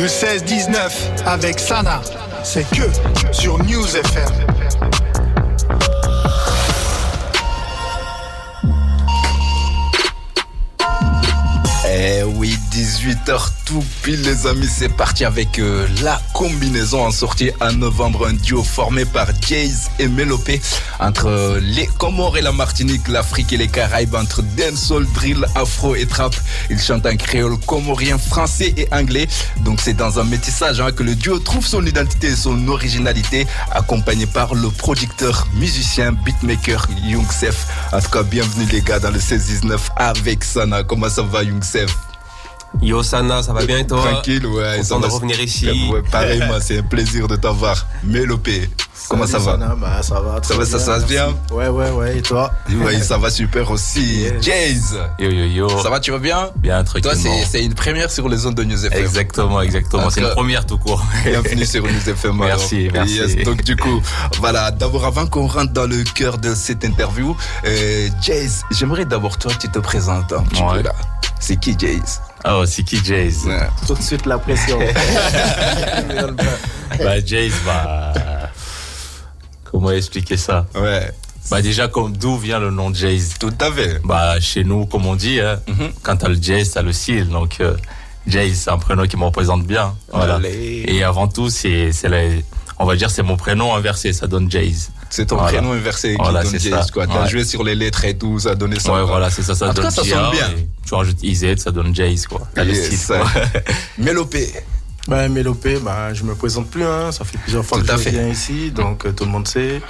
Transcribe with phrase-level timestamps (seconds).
[0.00, 2.00] Le 16-19 avec Sana,
[2.42, 2.88] c'est que
[3.32, 4.32] sur News FM.
[12.80, 18.26] 18h tout pile les amis, c'est parti avec euh, la combinaison en sortie en novembre,
[18.26, 20.62] un duo formé par Jays et Melopé
[20.98, 25.94] entre euh, les Comores et la Martinique, l'Afrique et les Caraïbes, entre dancehall, drill, afro
[25.94, 26.34] et trap.
[26.70, 29.28] Ils chantent en créole comorien, français et anglais.
[29.58, 33.46] Donc c'est dans un métissage hein, que le duo trouve son identité et son originalité,
[33.72, 37.66] accompagné par le producteur, musicien, beatmaker Youngsef.
[37.92, 40.82] En tout cas, bienvenue les gars dans le 16-19 avec Sana.
[40.82, 42.09] Comment ça va Youngsef
[42.82, 44.78] Yo Sana, ça va bien et toi Tranquille, ouais.
[44.78, 45.68] Content de revenir ici.
[45.92, 47.86] Ouais, pareillement, c'est un plaisir de t'avoir.
[48.04, 48.70] Mélopé,
[49.08, 50.40] comment ça va Sana, bah, Ça va.
[50.42, 52.18] Ça va, ça se passe bien Ouais, ouais, ouais.
[52.18, 54.24] Et toi Oui, ça va super aussi.
[54.40, 54.78] Jays
[55.18, 55.82] Yo yo yo.
[55.82, 57.36] Ça va, tu vas bien Bien Toi, tranquillement.
[57.42, 58.98] c'est c'est une première sur les ondes de News FM.
[59.04, 60.08] Exactement, exactement.
[60.08, 61.04] C'est une première tout court.
[61.24, 62.36] Bienvenue sur News FM.
[62.38, 62.92] Merci, alors.
[62.94, 63.16] merci.
[63.16, 64.00] Yes, donc du coup,
[64.38, 69.36] voilà, d'abord avant qu'on rentre dans le cœur de cette interview, euh, Jays, j'aimerais d'abord
[69.36, 70.76] toi tu te présentes un petit Ouais.
[70.78, 70.94] peu là.
[71.40, 72.00] C'est qui Jays
[72.46, 73.68] Oh, c'est qui Jays Ouais.
[73.86, 74.78] Tout de suite la pression.
[76.98, 78.12] Bah Jays, bah
[79.64, 80.66] comment expliquer ça?
[80.74, 81.10] Ouais,
[81.50, 83.20] Bah déjà comme d'où vient le nom Jays?
[83.38, 84.00] Tout à fait.
[84.04, 85.92] Bah chez nous, comme on dit, hein, Mhm.
[86.02, 87.28] quand t'as le Jays, t'as le style.
[87.28, 87.76] Donc euh,
[88.26, 89.94] Jays, c'est un prénom qui me représente bien.
[90.12, 90.34] Voilà.
[90.36, 90.84] Allez.
[90.88, 92.40] Et avant tout, c'est c'est la-
[92.80, 94.88] on va dire c'est mon prénom inversé, ça donne Jays.
[95.10, 95.52] C'est ton Voilà.
[95.58, 96.86] prénom inversé qui Voilà, donne Jays, ça.
[96.92, 97.06] quoi.
[97.06, 97.28] T'as Ouais.
[97.28, 98.92] joué sur les lettres et tout, ça a donné ça.
[98.92, 100.48] ouais, voilà, c'est ça, ça En tout donne cas, ça sonne bien.
[100.86, 102.40] Tu rajoutes IZ, ça donne Jays, quoi.
[102.54, 103.18] T'as le Yes, style, ça.
[103.18, 103.30] quoi.
[103.98, 104.50] Mélopé.
[105.08, 106.84] bah, Mélopé, bah, je me présente plus.
[106.84, 107.12] Hein.
[107.12, 108.10] Ça fait plusieurs fois Tout que je fait.
[108.10, 109.80] viens ici, donc euh, tout le monde sait.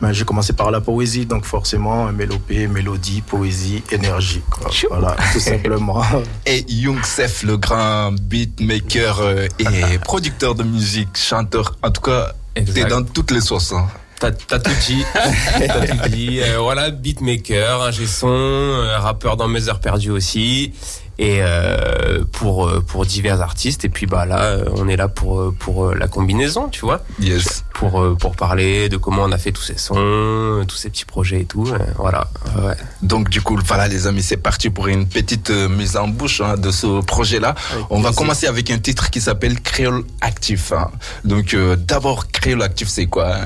[0.00, 4.42] Bah, j'ai commencé par la poésie, donc forcément, mélopée, mélodie, poésie, énergie.
[4.50, 4.70] quoi.
[4.90, 6.02] Voilà, tout simplement.
[6.46, 11.76] Et Youngsef, le grand beatmaker euh, et producteur de musique, chanteur.
[11.82, 13.72] En tout cas, t'es dans toutes les sauces.
[13.72, 13.86] hein.
[14.20, 15.04] T'as t'as tout dit.
[15.58, 16.40] T'as tout dit.
[16.40, 20.72] Euh, voilà, beatmaker, ingé son, euh, rappeur dans mes heures perdues aussi.
[21.18, 23.84] Et euh, pour euh, pour divers artistes.
[23.84, 27.64] Et puis bah là, euh, on est là pour pour la combinaison, tu vois, Yes.
[27.72, 31.40] pour pour parler de comment on a fait tous ces sons, tous ces petits projets
[31.42, 31.68] et tout.
[31.98, 32.28] voilà.
[32.56, 32.74] Ouais.
[33.02, 36.56] Donc du coup, voilà les amis, c'est parti pour une petite mise en bouche hein,
[36.56, 37.54] de ce projet-là.
[37.90, 40.72] On va commencer avec un titre qui s'appelle Créole Actif.
[40.72, 40.90] hein.
[41.24, 43.36] Donc euh, d'abord, Créole Actif, c'est quoi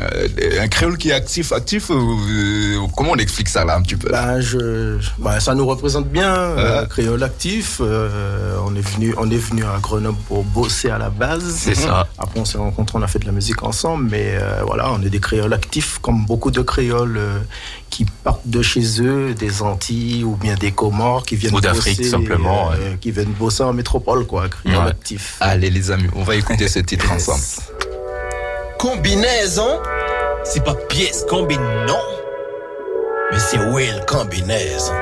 [0.61, 4.09] Un créole qui est actif, actif euh, Comment on explique ça là un petit peu?
[4.11, 6.87] Là Bah, je, bah, ça nous représente bien, euh.
[6.87, 7.58] Créole Actif.
[7.81, 11.45] Euh, on, est venu, on est venu à Grenoble pour bosser à la base.
[11.57, 12.07] C'est ça.
[12.19, 15.03] Après, on s'est rencontrés, on a fait de la musique ensemble, mais euh, voilà, on
[15.03, 17.39] est des créoles actifs, comme beaucoup de créoles euh,
[17.91, 22.05] qui partent de chez eux, des Antilles ou bien des Comores, qui viennent Ou d'Afrique,
[22.05, 24.91] simplement, euh, qui viennent bosser en métropole, quoi, créoles Ouais.
[24.91, 25.37] actifs.
[25.41, 27.41] Allez les amis, on va écouter ce titre ensemble.
[28.79, 29.81] Combinaison,
[30.45, 31.99] c'est pas pièce combine, non.
[33.33, 34.93] Mais c'est Will combinaison.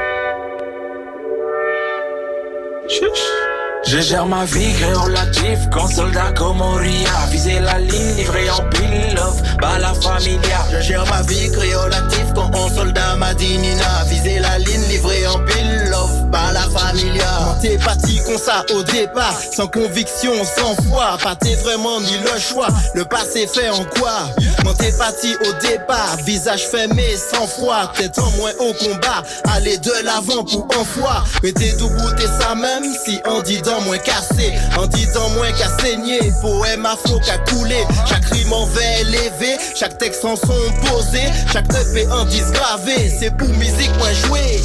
[3.86, 9.42] Je gère ma vie, créolatif, quand soldat Comoria Viser la ligne, livré en pile, love,
[9.60, 10.58] bah la familia.
[10.72, 14.04] Je gère ma vie créolatif quand on soldat Madinina.
[14.08, 17.56] Viser la ligne livrée en pile, love, pas la familia.
[17.60, 21.18] T'es parti comme ça au départ, sans conviction, sans foi.
[21.22, 22.68] Pas t'es vraiment ni le choix.
[22.94, 24.30] Le passé fait en quoi?
[24.64, 27.90] Quand t'es parti au départ, visage fermé, sans foi.
[27.96, 29.22] Tête en moins au combat,
[29.54, 31.24] aller de l'avant pour en foi.
[31.42, 35.68] Mais t'es debout, ça même si on dit dans moins cassé, en disant moins qu'à
[35.82, 36.32] saigner.
[36.40, 41.66] Poème afro qu'à couler, chaque rime en vers élevé, chaque texte en son posé, chaque
[41.74, 43.12] EP en disque gravé.
[43.18, 44.60] C'est pour musique moins jouer.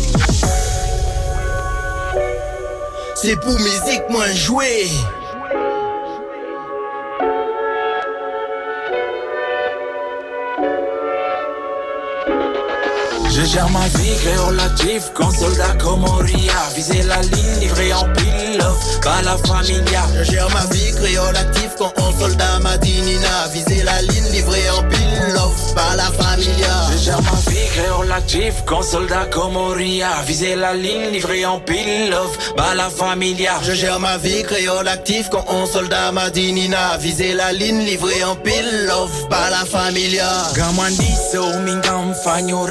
[3.21, 4.69] Se pou mizik mwen jwe
[13.41, 18.63] Je gère ma vie, créolatif, quand soldat Comoria Viser la ligne, livré en pile,
[19.03, 23.47] bah la familia Je gère ma vie créole actif quand on soldat Madinina.
[23.52, 26.67] Viser la ligne livrée en pile, love, pas la familia.
[26.91, 32.16] Je gère ma vie, créolatif, quand soldat Comoria Viser la ligne, livré en pile,
[32.55, 36.97] bah la familia Je gère ma vie créole actif quand on soldat Madinina.
[36.97, 40.29] Viser la ligne livrée en pile, love, pas la familia.
[40.55, 42.67] Gamandiso mingam fanyo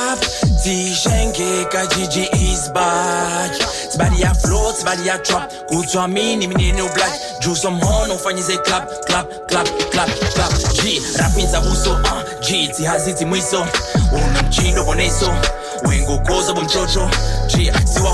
[0.00, 0.18] rap
[0.62, 3.52] tishengeka jiji is back.
[3.90, 9.68] Sibali ya flow sibali ya trap kutwamini minene ublack juso mhono ufanyize clap clap clap
[9.90, 10.52] clap clap.
[10.82, 13.66] G rap inza buso uh, ah, g ti zihaziti mwiso.
[14.12, 15.34] Una mchindo boneso
[15.88, 17.10] wengukoza bomchocho
[17.46, 18.10] g siwa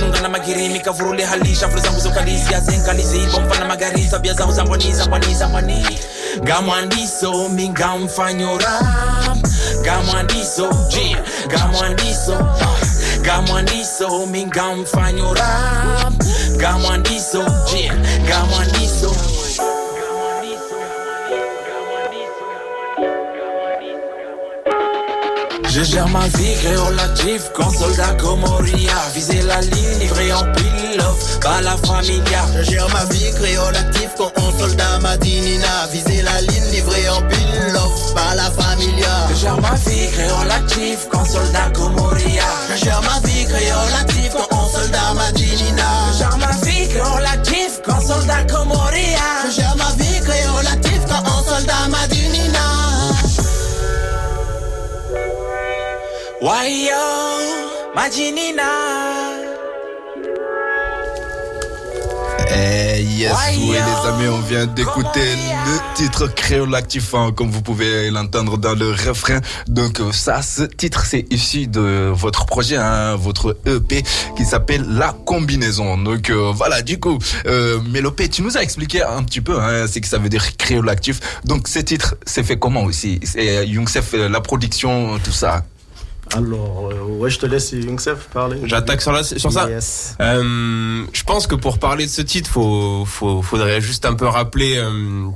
[0.00, 1.68] nunga na magirimi kavurule halisha.
[1.68, 4.04] Fulu zangu zokalisi ya azenkalizi ipo mfana magari.
[4.04, 5.86] Tabia zangu zambwani zambwani zambwani
[6.42, 8.80] ngamwandiso mingamfanyora
[9.84, 10.68] ngamwandiso
[11.46, 12.36] ngamwandiso
[13.20, 15.48] ngamwandiso mingamfanyora
[16.56, 17.42] ngamwandiso
[18.24, 19.10] ngamwandiso
[25.74, 31.40] Je gère ma vie, relatif, quand soldat Comoria Viser la ligne, livré en pile, love,
[31.40, 32.44] pas la familia.
[32.56, 37.72] Je gère ma vie créolatif quand on soldat Madinina Viser la ligne livré en pile
[37.72, 39.26] love par la familia.
[39.30, 44.68] Je gère ma vie, créolatif, quand soldat Comoria Je gère ma vie créolatif quand on
[44.68, 48.93] soldat Madinina Je gère ma vie, créolatif, quand soldat Comoria Je
[56.44, 58.62] Why yo, Majinina
[62.54, 65.24] Eh yes, oui les amis, on vient d'écouter
[65.64, 69.40] le titre créole actif, hein, comme vous pouvez l'entendre dans le refrain.
[69.68, 74.02] Donc euh, ça, ce titre, c'est issu de votre projet, hein, votre EP
[74.36, 75.96] qui s'appelle La Combinaison.
[75.96, 79.86] Donc euh, voilà, du coup, euh, Mélopé, tu nous as expliqué un petit peu hein,
[79.86, 81.40] ce que ça veut dire créole actif.
[81.46, 83.18] Donc ce titre, c'est fait comment aussi?
[83.22, 85.64] C'est Youngsef, euh, la production, tout ça?
[86.36, 88.58] Alors, euh, ouais, je te laisse Youngsef parler.
[88.64, 89.68] J'attaque sur, la- sur ça.
[89.68, 90.16] Yes.
[90.20, 94.26] Euh, je pense que pour parler de ce titre, faut, faut, faudrait juste un peu
[94.26, 95.26] rappeler euh,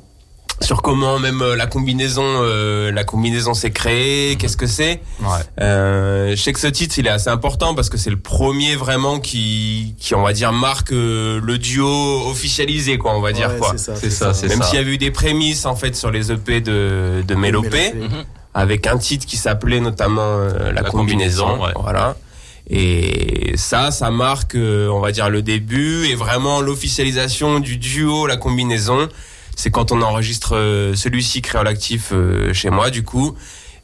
[0.60, 5.00] sur comment même la combinaison, euh, la combinaison s'est créée, qu'est-ce que c'est.
[5.20, 5.26] Ouais.
[5.60, 8.74] Euh, je sais que ce titre, il est assez important parce que c'est le premier
[8.74, 13.56] vraiment qui, qui on va dire marque euh, le duo officialisé, quoi, on va dire
[13.56, 13.70] quoi.
[13.76, 14.64] C'est ça, C'est ça, c'est Même ça.
[14.64, 18.16] s'il y avait eu des prémices en fait sur les EP de, de Mélopé, Mélopé.
[18.54, 21.72] Avec un titre qui s'appelait notamment euh, la, La combinaison, combinaison, ouais.
[21.82, 22.16] voilà.
[22.70, 28.26] Et ça, ça marque, euh, on va dire, le début et vraiment l'officialisation du duo,
[28.26, 29.08] la combinaison.
[29.56, 32.12] C'est quand on enregistre euh, celui-ci créole actif
[32.52, 33.34] chez moi, du coup.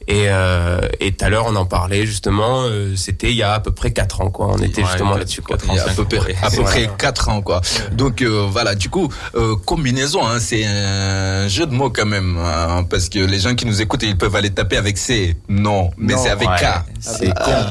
[0.07, 2.63] Et euh, et tout à l'heure, on en parlait justement.
[2.65, 4.47] euh, C'était il y a à peu près quatre ans, quoi.
[4.51, 5.57] On était Ouais, justement là-dessus, quoi.
[5.57, 5.73] quatre ans.
[5.73, 6.69] Il y a à peu près, à peu Voilà.
[6.69, 7.61] près 4 ans, quoi.
[7.91, 12.37] Donc euh, voilà, du coup, euh, combinaison, hein, c'est un jeu de mots quand même,
[12.37, 15.35] hein, parce que les gens qui nous écoutent, ils peuvent aller taper avec C.
[15.49, 16.55] Non, mais c'est avec Ouais.
[16.59, 16.65] K.
[16.99, 17.65] C'est con.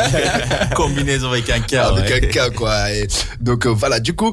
[0.76, 1.74] Combinaison avec un K.
[1.74, 2.40] avec ouais.
[2.44, 2.90] un K, quoi.
[2.92, 3.06] Et
[3.40, 4.32] donc euh, voilà, du coup.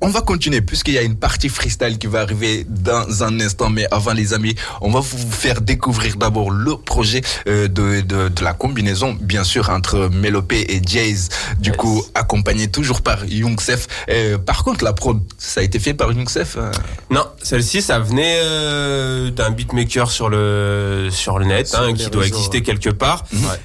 [0.00, 3.70] On va continuer puisqu'il y a une partie freestyle qui va arriver dans un instant.
[3.70, 8.28] Mais avant les amis, on va vous faire découvrir d'abord le projet euh, de, de,
[8.28, 11.28] de la combinaison, bien sûr, entre Mélopé et Jays.
[11.58, 11.76] Du Yes.
[11.78, 13.86] coup, accompagné toujours par Youngsef.
[14.10, 16.58] Euh, par contre, la prod, ça a été fait par Youngsef.
[16.58, 16.70] hein?
[17.10, 22.10] Non, celle-ci, ça venait euh, d'un beatmaker sur le sur le net, Sur hein, qui
[22.10, 22.62] doit réseaux, exister ouais.
[22.62, 23.24] quelque part.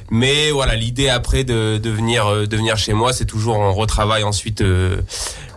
[0.09, 4.23] Mais voilà, l'idée après de, de venir de venir chez moi, c'est toujours on retravaille
[4.23, 5.01] ensuite euh,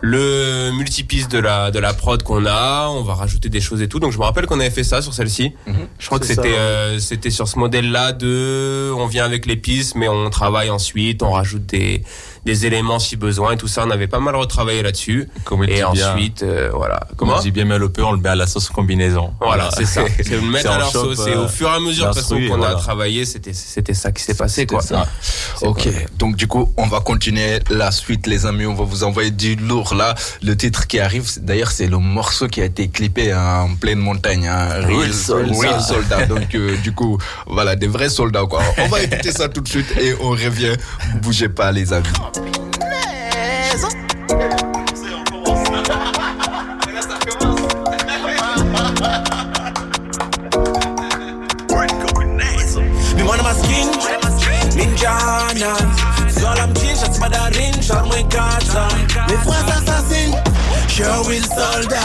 [0.01, 2.87] le multipiste de la de la prod qu'on a.
[2.89, 3.99] On va rajouter des choses et tout.
[3.99, 5.53] Donc je me rappelle qu'on avait fait ça sur celle-ci.
[5.99, 9.95] Je crois que c'était euh, c'était sur ce modèle-là de on vient avec les pistes,
[9.95, 12.03] mais on travaille ensuite, on rajoute des
[12.45, 13.83] des éléments si besoin et tout ça.
[13.85, 15.29] On avait pas mal retravaillé là-dessus.
[15.43, 17.07] Comme il Et ensuite, euh, voilà.
[17.17, 19.33] Comment on dit bien Mélopé, on le met à la sauce combinaison.
[19.39, 20.03] Voilà, c'est ça.
[20.17, 21.27] C'est le mettre à leur sauce.
[21.27, 24.23] Et euh, au fur et à mesure l'instru, qu'on a travaillé, c'était c'était ça qui
[24.23, 24.81] s'est passé quoi.
[24.81, 25.07] ça.
[25.55, 25.91] C'est Ok, quoi.
[26.17, 28.65] donc du coup, on va continuer la suite, les amis.
[28.65, 30.15] On va vous envoyer du lourd là.
[30.41, 33.99] Le titre qui arrive, d'ailleurs, c'est le morceau qui a été clippé hein, en pleine
[33.99, 34.47] montagne.
[34.47, 34.85] Hein.
[34.85, 35.53] Real, Soldat.
[35.57, 36.25] Real Soldat.
[36.25, 38.61] Donc euh, du coup, voilà, des vrais soldats quoi.
[38.77, 40.75] On va écouter ça tout de suite et on revient.
[41.21, 42.07] Bougez pas, les amis.
[42.35, 42.41] Mi
[53.23, 53.87] mwana maskin
[54.75, 55.75] Ninjana
[56.39, 58.87] Zola mchinja Timadarin Charmwe kata
[59.27, 60.33] Mes frères assassins,
[60.87, 61.97] je suis le soldat.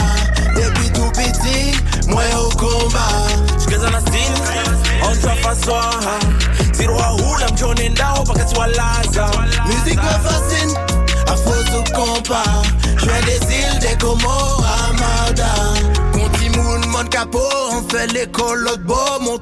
[0.55, 3.27] Depuis tout petit, moi au combat.
[3.59, 4.33] Chikaza na sin
[5.03, 6.58] Onja faswaha Zirwa
[9.65, 10.75] Musique me fascine,
[11.27, 12.43] à faux au compas.
[12.97, 15.45] Je viens des îles des Comores à Marda.
[16.15, 17.39] Montimoun, mon capot,
[17.71, 18.95] on fait l'école l'autre beau.
[19.21, 19.39] Mon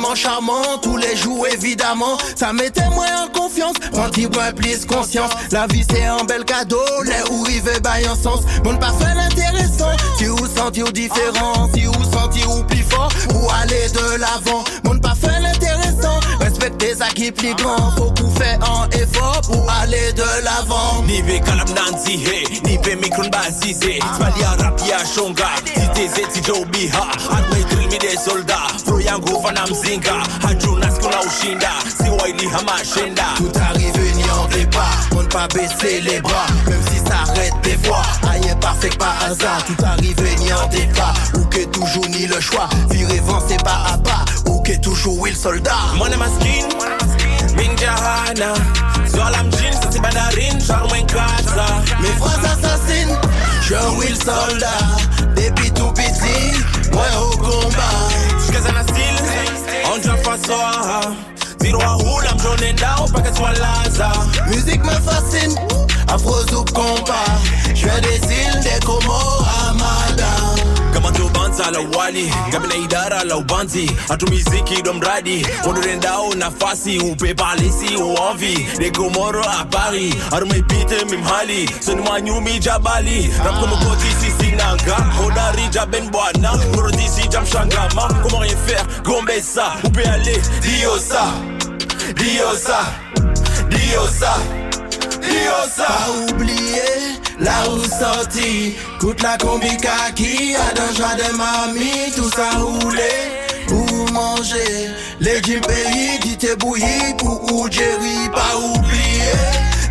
[0.00, 2.18] mon charmant, tous les jours évidemment.
[2.34, 5.30] Ça mettait moins en confiance, prends-y moins plus conscience.
[5.50, 8.40] La vie c'est un bel cadeau, les où il veut bailler en sens.
[8.64, 13.10] Mon pas fait l'intéressant, si vous sentez ou différent, si vous sentez ou plus fort,
[13.34, 14.64] ou aller de l'avant?
[14.84, 15.59] Mon l'intéressant, respecte
[16.80, 21.02] Des acquis plus grands, faut qu'on fait un effort pour aller de l'avant.
[21.06, 27.88] Nive kalam nanzi he, nive mikron bazize Smalia rapia shonga, ziteze tijo biha Adme drill
[27.88, 33.58] mi de solda, fro yangu fana mzinga Hajunas kuna ushinda, siwa ili hama shenda Tout
[33.58, 37.76] arrive n'y en pas, on ne pas baisser les bras, même si ça arrête des
[37.86, 38.02] fois.
[38.22, 41.14] Rien parfait par hasard, tout arrive n'y en pas.
[41.38, 44.24] Ou que toujours ni le choix, virer vent c'est pas à pas.
[44.70, 45.72] Ou que toujours le soldat.
[45.96, 46.68] Mwana maskin,
[47.56, 48.54] min jahana.
[49.06, 51.66] Zwala mjini, sasi bandarin, charmwen kaza
[52.00, 53.18] Mes phrases assassines,
[53.62, 55.34] je will soldat.
[55.34, 56.62] Depuis tout petit,
[56.92, 58.10] moi au combat.
[58.46, 59.18] Shikaza na style,
[59.92, 61.00] onja fasoa
[61.60, 64.12] Zero a hula mjone ndao mpaka swalaza
[64.48, 65.54] Musique me fascine,
[66.08, 67.40] afro ou combat.
[67.74, 69.59] Je des îles, des Comores
[71.70, 79.42] tubanza la wali gamina idara la ubanzi hatumiziki ndo mradi ondorendao nafasi upepalisi uomvi negomoro
[79.42, 88.84] habari arumeipite mimhali soni mwanyumi jabali rapkomokoti sisinanga hodari jaben bwana norodisi jamshangama comment faire
[89.04, 89.72] gombe ça
[90.14, 91.32] ale diosa
[92.14, 92.78] diosa
[93.68, 94.34] diosa
[95.22, 102.58] Pas oublier la roue sortie Toute la combi kaki A d'un de mamie Tout ça
[102.58, 103.10] roulé.
[103.68, 104.88] Pour manger
[105.20, 107.14] Les jeans pays dit t'es bouilli.
[107.18, 109.32] Pour ou Jerry Pas oublier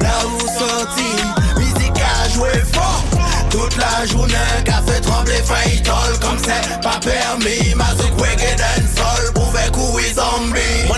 [0.01, 3.03] la roue sortie Musique à jouer fort.
[3.49, 6.19] Toute la journée qu'a fait trembler Faitol.
[6.21, 10.89] Comme c'est pas permis Mazouk reggae dancehall Pouvait courir zombie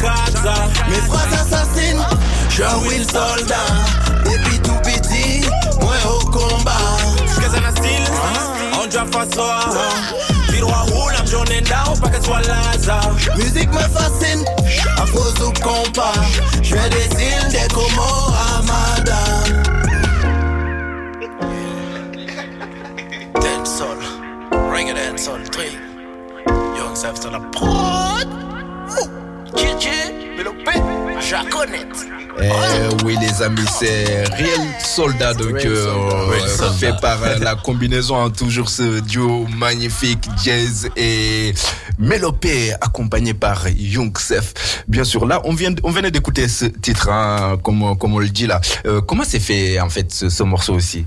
[0.00, 0.54] kaza
[0.88, 2.04] Mes phrases assassines,
[2.50, 3.68] je will soldat.
[4.24, 5.44] Depuis tout petit,
[5.80, 6.98] moi au combat.
[7.34, 8.08] shikaza na style
[8.82, 9.60] onja fasoa
[10.50, 13.00] virwa hula mjone ndao mpaka swalaza
[13.36, 14.44] Musique me fascine,
[15.02, 16.12] afro ou compas.
[16.62, 19.62] Je des îles, des Comores à Madame.
[23.34, 23.98] Dancehall,
[24.72, 25.78] reggae dancehall, drill.
[26.76, 28.57] Young la prod.
[32.40, 38.22] Eh oui les amis, c'est Real Soldat donc Real euh, fait par euh, la combinaison
[38.22, 41.52] hein, toujours ce duo magnifique Jazz et
[41.98, 44.84] Mélopé accompagné par Young Sef.
[44.86, 48.28] Bien sûr là on vient on venait d'écouter ce titre hein, comme comme on le
[48.28, 48.60] dit là.
[48.86, 51.04] Euh, comment c'est fait en fait ce, ce morceau aussi?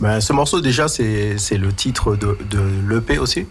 [0.00, 3.46] Ben, ce morceau, déjà, c'est c'est le titre de, de l'EP aussi.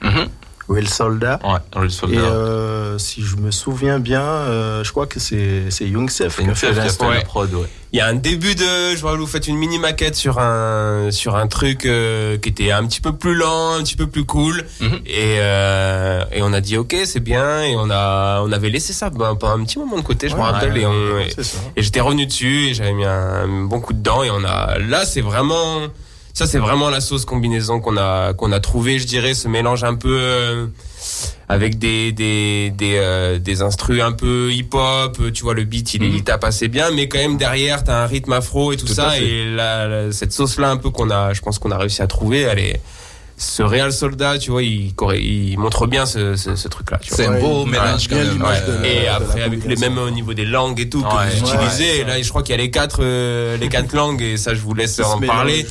[0.71, 0.77] Mhm.
[0.77, 1.39] Will Soldat.
[1.43, 2.17] Ouais, Real Et Soldat.
[2.19, 6.41] euh, si je me souviens bien, euh, je crois que c'est c'est Young Sef C'est
[6.43, 7.07] qui a une fait fait l'instru.
[7.07, 7.15] Ouais.
[7.15, 7.67] la prod, ouais.
[7.93, 11.11] Il y a un début de, je vois, vous faites une mini maquette sur un
[11.11, 14.23] sur un truc euh, qui était un petit peu plus lent, un petit peu plus
[14.23, 14.99] cool, Mhm.
[15.05, 18.93] et euh, et on a dit ok c'est bien et on a on avait laissé
[18.93, 21.43] ça ben, pendant un petit moment de côté, je me rappelle, ouais, et et,
[21.75, 25.03] et j'étais revenu dessus et j'avais mis un, bon coup dedans et on a là
[25.05, 25.81] c'est vraiment
[26.33, 29.83] ça c'est vraiment la sauce combinaison qu'on a qu'on a trouvé, je dirais, ce mélange
[29.83, 30.65] un peu euh,
[31.49, 35.93] avec des des des euh, des instrus un peu hip hop tu vois le beat
[35.95, 38.77] il, est- il tape assez bien mais quand même derrière t'as un rythme afro et
[38.77, 41.71] tout, ça et là, là, cette sauce là un peu qu'on a je pense qu'on
[41.71, 42.81] a réussi à trouver elle est
[43.37, 47.09] ce Real Soldat tu vois il il montre bien ce ce, ce truc là tu
[47.09, 47.17] vois.
[47.17, 48.33] C'est un beau ouais, mélange quand bien même.
[48.33, 48.67] l'image ouais.
[48.67, 51.01] de la- Et de la après, avec les mêmes au niveau des langues et tout
[51.01, 52.99] que Ouais, vous ouais, utilisez, ouais, et là, je crois qu'il y a les quatre,
[53.01, 55.69] euh, les quatre langues, et ça, je vous laisse en mélange, parler, ouais.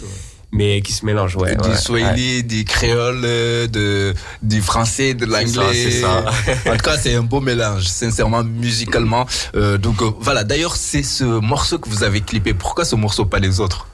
[0.52, 1.54] Mais qui se mélangent, ouais.
[1.56, 5.72] du ouais, swahili, du créole, de, du français, de l'anglais.
[5.74, 6.24] c'est ça.
[6.68, 9.26] en tout cas, c'est un beau mélange, sincèrement, musicalement.
[9.54, 10.42] Euh, donc euh, voilà.
[10.44, 12.52] D'ailleurs, c'est ce morceau que vous avez clippé.
[12.54, 13.86] Pourquoi ce morceau, pas les autres?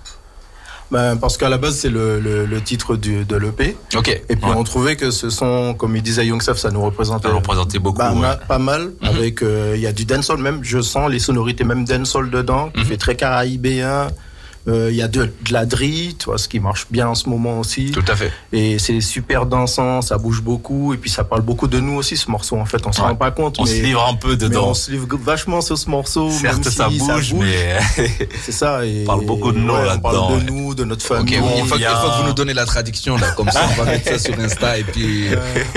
[0.93, 3.77] Ben, parce qu'à la base, c'est le, le, le titre du, de l'EP.
[3.97, 4.09] Ok.
[4.09, 4.55] Et puis Ouais.
[4.57, 7.81] on trouvait que ce son, comme il disait Young Sef, ça nous représentait Ça représentait
[7.81, 8.15] beaucoup, ouais.
[8.15, 8.93] ma- pas mal.
[9.03, 12.71] Avec euh, il y a du dancehall même, je sens les sonorités même dancehall dedans,
[12.71, 14.07] qui fait très caraïbéen.
[14.68, 17.14] Euh, Il y a de, de la drill, tu vois, ce qui marche bien en
[17.14, 17.90] ce moment aussi.
[17.92, 18.32] Tout à fait.
[18.52, 22.16] Et c'est super dansant, ça bouge beaucoup, et puis ça parle beaucoup de nous aussi
[22.16, 22.56] ce morceau.
[22.56, 23.06] En fait, on se Ouais.
[23.08, 24.68] rend pas compte, On mais, se livre un peu mais dedans.
[24.70, 26.28] on se livre vachement sur ce morceau.
[26.28, 27.78] même Certes, si ça bouge, mais
[28.44, 28.85] c'est ça.
[28.85, 31.35] Et, parle beaucoup de nous ouais, on parle de nous, de notre Ok, famille.
[31.58, 31.94] il, faut, il vient.
[31.96, 34.38] faut que vous nous donnez la traduction là, comme ça on va mettre ça sur
[34.38, 35.26] Insta et puis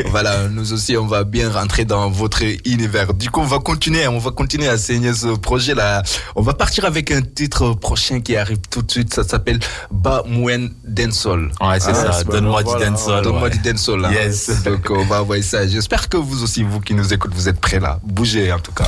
[0.08, 3.14] voilà, nous aussi on va bien rentrer dans votre univers.
[3.14, 6.02] Du coup, on va continuer, on va continuer à saigner ce projet là.
[6.36, 9.14] On va partir avec un titre prochain qui arrive tout de suite.
[9.14, 9.60] Ça s'appelle
[9.92, 11.52] Ba Mwen Dancehall.
[11.62, 12.24] Ouais, c'est Ah, ça.
[12.24, 12.86] Donne-moi voilà.
[12.86, 13.24] du dancehall.
[13.24, 13.58] Donne-moi ouais.
[13.58, 14.02] du.
[14.02, 14.12] Là.
[14.12, 14.64] Yes.
[14.64, 15.68] Donc on va envoyer ça.
[15.68, 18.00] J'espère que vous aussi, vous qui nous écoutez, vous êtes prêts là.
[18.04, 18.88] Bougez en tout cas.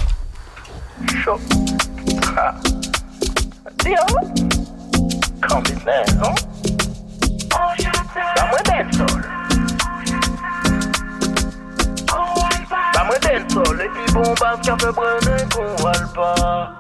[13.22, 16.72] Dancehall et puis bombasse qu'a fait brûler qu'on wale pas.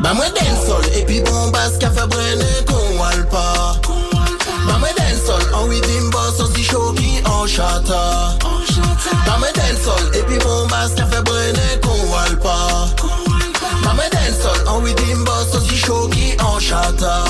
[0.00, 3.76] Bah moi dancehall et puis bombasse qu'a fait brûler qu'on wale pas.
[4.66, 8.36] Bah moi dancehall en rhythm boss aussi choqué en chata.
[9.26, 12.88] Bah moi dancehall et puis bombasse qu'a fait brûler qu'on wale pas.
[13.84, 17.24] Bah moi dancehall en rhythm boss aussi choqué en chata.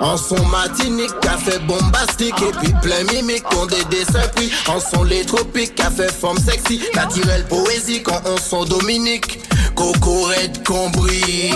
[0.00, 5.04] En son matinique, café bombastique Et puis plein mimique, on des dessins pris En son
[5.04, 9.40] les tropiques, café forme sexy Naturel poésie, quand on son Dominique.
[9.74, 11.54] Coco red combrique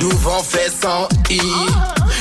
[0.00, 1.40] Louvent fait sans i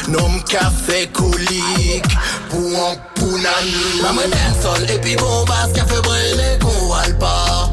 [0.07, 2.15] Nom café colique
[2.49, 4.01] Pour un pounani.
[4.01, 7.69] Maman dancehall et puis bombasse Café brûlé qu'on pas.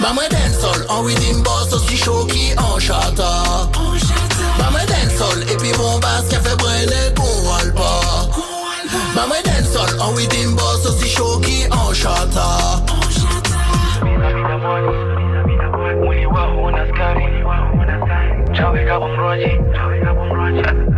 [0.00, 3.68] Maman dancehall en rhythm boss Aussi chaud qui en chata
[5.18, 7.90] sol Epi bon bas ke fe brene kon al pa
[9.16, 12.46] Maman den sol An widin boss osi show ki an chata
[14.04, 14.84] Mina mina boy
[15.18, 17.26] Mina mina boy Muli wa hona skari
[18.54, 20.97] Chawe ka bomroji Chawe ka bomroji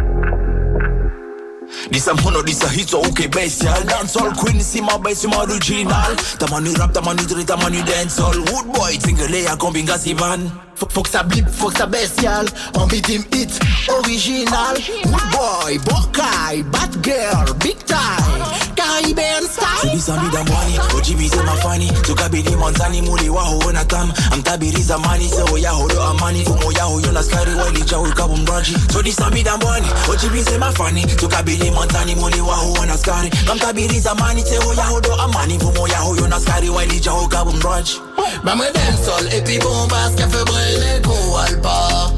[1.91, 6.15] disa hito uke bestial Dancehall queen si ma best ma original.
[6.39, 8.39] Tamani rap tamani dre tamani dancehall.
[8.53, 10.51] Wood boy tingele ya kombinga si van.
[10.81, 13.51] Que ça blip, que ça bestial En rhythm hit
[13.99, 14.75] original.
[15.05, 18.41] Wood boy, Bokai, bad girl, big time
[18.77, 19.93] Caribbean style.
[19.93, 21.93] Disa mi da mwani Ojibi se mafani.
[22.03, 24.11] Tukabili manzani muli waho wana tam.
[24.33, 26.45] Amtabiri zamani se oya hodo amani.
[26.45, 30.43] Fumo ya hoyo na skari wali cha ukabu mbraji So disa mi da mwani Ojibi
[30.45, 31.05] se mafani.
[31.07, 36.29] Tukabili manzani muli waho wana skari Amtabiri zamani se oya hodo amani Fumo ya hoyo
[36.29, 38.01] na skari wali cha ukabu mbraji
[38.45, 42.13] Maman dancehall et puis bombasse Café brûlé qu'on wale pas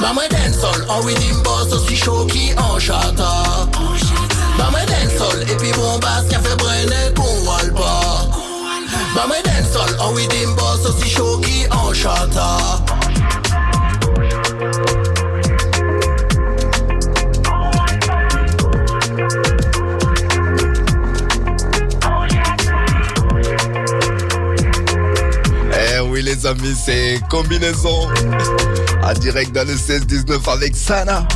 [0.00, 3.32] Maman dancehall en rhythm boss Aussi chaud qui en chata
[4.58, 8.26] Maman dancehall et puis bombasse Café brûlé qu'on wale pas
[9.14, 12.78] Maman dancehall en rhythm boss Aussi chaud qui en chata
[26.22, 28.08] les amis, c'est combinaison.
[29.02, 31.26] À direct dans le 16-19 avec Sana.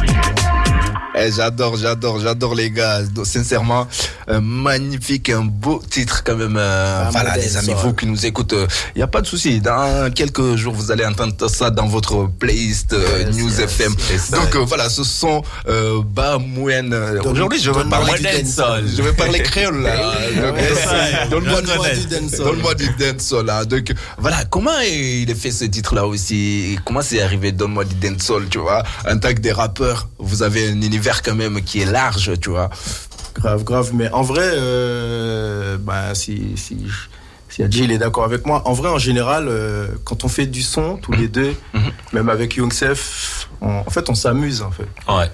[1.15, 3.03] Eh, j'adore, j'adore, j'adore les gars.
[3.03, 3.87] Donc, sincèrement,
[4.29, 6.57] un magnifique, un beau titre quand même.
[6.59, 9.61] euh, voilà les amis, vous qui nous écoutez, il n'y a pas de souci.
[9.61, 13.95] Dans quelques jours, vous allez entendre ça dans votre playlist euh, Yes, News yes, FM.
[14.11, 14.31] yes.
[14.31, 16.93] Donc euh, voilà, ce sont euh, Bamouen.
[17.25, 18.85] Aujourd'hui, je vais parler du dancehall.
[18.97, 22.45] Je vais parler créole euh, Donne-moi du dancehall.
[22.47, 23.67] Donne-moi du dancehall.
[23.67, 26.79] Donc voilà, comment il a fait ce titre là aussi?
[26.85, 27.53] Comment c'est arrivé?
[27.53, 31.35] Donne-moi du dancehall, tu vois En tant que des rappeurs, vous avez un univers quand
[31.35, 32.71] même qui est large, tu vois.
[33.35, 33.91] Grave, grave.
[33.95, 36.77] Mais en vrai, euh, bah, si, si,
[37.49, 40.47] si Adji il est d'accord avec moi, en vrai, en général, euh, quand on fait
[40.47, 41.55] du son, tous les deux,
[42.13, 44.89] même avec Youngsef, en fait, on s'amuse, en fait.
[45.09, 45.31] Ouais.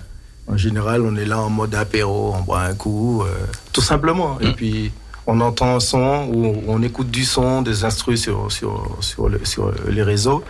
[0.51, 3.27] En général, on est là en mode apéro, on boit un coup, euh,
[3.73, 4.39] tout simplement.
[4.41, 4.93] Et puis,
[5.27, 9.45] on entend un son ou on écoute du son, des instrus sur, sur, sur, le-
[9.45, 10.43] sur les réseaux.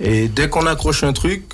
[0.00, 1.44] Et dès qu'on accroche un truc,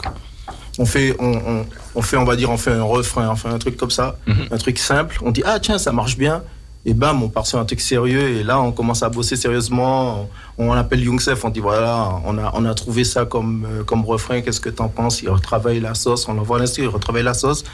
[0.82, 3.48] on fait, on, on, on fait, on va dire, on fait un refrain, on fait
[3.48, 4.16] un truc comme ça,
[4.50, 5.18] un truc simple.
[5.22, 6.42] On dit, ah tiens, ça marche bien.
[6.86, 8.26] Et bam, on part sur un truc sérieux.
[8.38, 10.26] Et là, on commence à bosser sérieusement.
[10.56, 13.84] On, on appelle Youngsef, on dit, voilà, on a, on a trouvé ça comme, euh,
[13.84, 14.40] comme refrain.
[14.40, 15.20] Qu'est-ce que t'en penses?
[15.20, 16.26] Il retravaille la sauce.
[16.26, 17.64] On envoie l'instru, il retravaille la sauce.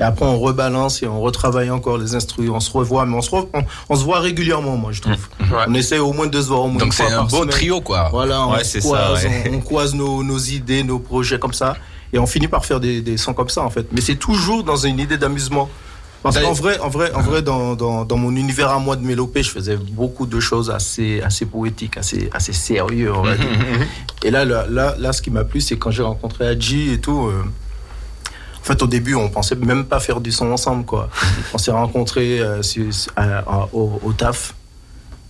[0.00, 2.50] Et après, on rebalance et on retravaille encore les instrus.
[2.50, 5.28] On se revoit, mais on se, re- on, on se voit régulièrement, moi, je trouve.
[5.68, 7.50] On essaie au moins de se voir au moins Donc c'est un beau semaine.
[7.50, 8.08] trio quoi.
[8.10, 9.44] Voilà, on, Ouais, c'est ça, croise, ouais.
[9.52, 11.76] on, on croise nos, nos idées, nos projets comme ça.
[12.16, 13.86] Et on finit par faire des, des sons comme ça, en fait.
[13.92, 15.68] Mais c'est toujours dans une idée d'amusement.
[16.22, 19.04] Parce qu'en vrai, en vrai, en vrai dans, dans, dans mon univers à moi de
[19.04, 23.46] Mélopée, je faisais beaucoup de choses assez, assez poétiques, assez, assez sérieux, on va dire.
[24.24, 27.00] Et là, là, là, là, ce qui m'a plu, c'est quand j'ai rencontré Adji et
[27.00, 27.26] tout.
[27.26, 27.44] euh,
[28.60, 31.10] en fait, au début, on pensait même pas faire du son ensemble, quoi.
[31.54, 32.62] On s'est rencontrés euh,
[33.72, 34.54] au taf.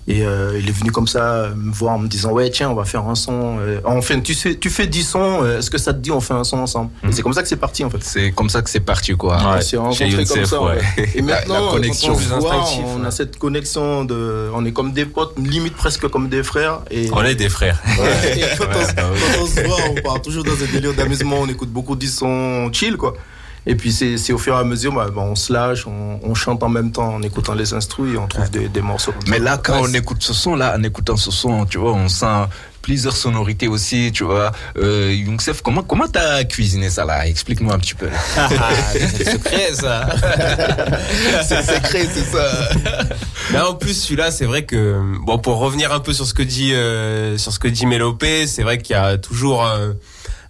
[0.09, 2.75] Et euh, il est venu comme ça me voir en me disant ouais tiens on
[2.75, 3.59] va faire un son.
[3.59, 5.42] euh, enfin tu sais tu fais 10 sons.
[5.42, 7.42] euh, Est-ce que ça te dit on fait un son ensemble Et C'est comme ça
[7.42, 7.99] que c'est parti en fait.
[8.05, 9.37] C'est comme ça que c'est parti quoi.
[9.42, 10.62] On Ouais, s'est chez rencontrés comme Youssef, ça.
[10.62, 10.79] ouais.
[10.81, 11.19] fait.
[11.19, 12.12] Et maintenant la connexion.
[12.12, 12.64] on se voit,
[12.97, 16.83] on a cette connexion de, on est comme des potes, limite presque comme des frères.
[16.92, 17.83] Et, On est des frères.
[17.99, 21.38] Ouais, et quand, on, quand on se voit, on part toujours dans un délire d'amusement,
[21.40, 23.14] on écoute beaucoup du son chill, quoi.
[23.66, 26.20] Et puis c'est c'est au fur et à mesure, bah, bah, on se lâche, on,
[26.22, 29.12] on chante en même temps en écoutant les instrus et on trouve des, des morceaux.
[29.26, 32.09] Mais là, quand on écoute ce son, là, en écoutant ce son, tu vois, on
[32.09, 32.46] sent
[32.87, 34.52] plusieurs sonorités aussi, tu vois.
[34.79, 37.26] Euh, Youngsef, comment comment t'as cuisiné ça là?
[37.26, 38.09] Explique-moi un petit peu.
[38.92, 40.09] c'est secret ça.
[41.42, 42.68] c'est secret, c'est ça.
[43.50, 46.44] Mais en plus celui-là, c'est vrai que bon pour revenir un peu sur ce que
[46.44, 49.96] dit euh, sur ce que dit Mélopé, c'est vrai qu'il y a toujours un,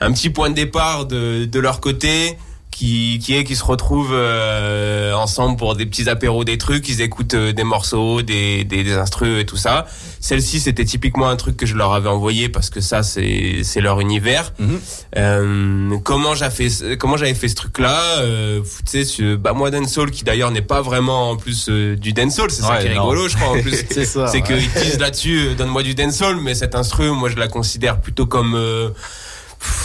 [0.00, 2.36] un petit point de départ de de leur côté
[2.76, 7.00] qui qui est qui se retrouvent euh, ensemble pour des petits apéros des trucs, ils
[7.00, 9.86] écoutent euh, des morceaux, des des, des instrus et tout ça.
[10.20, 13.80] Celle-ci, c'était typiquement un truc que je leur avais envoyé parce que ça c'est c'est
[13.80, 14.52] leur univers.
[14.58, 14.80] Mhm.
[15.16, 18.60] Euh, comment j'ai fait comment j'avais fait ce truc là euh,
[18.90, 22.50] tu sais bah moi dancehall qui d'ailleurs n'est pas vraiment en plus euh, du dancehall
[22.50, 23.04] c'est ça qui est non.
[23.04, 24.42] rigolo je crois en plus C'est ça, c'est ouais.
[24.42, 28.54] qu'ils disent là-dessus donne-moi du dancehall mais cet instru moi je la considère plutôt comme
[28.54, 28.90] euh,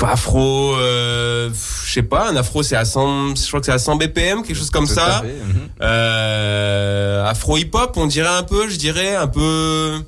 [0.03, 1.49] afro euh,
[1.85, 4.43] je sais pas un afro c'est à 100 je crois que c'est à 100 BPM
[4.43, 5.69] quelque chose comme Tout ça mhm.
[5.81, 10.01] euh, afro hip hop on dirait un peu je dirais un peu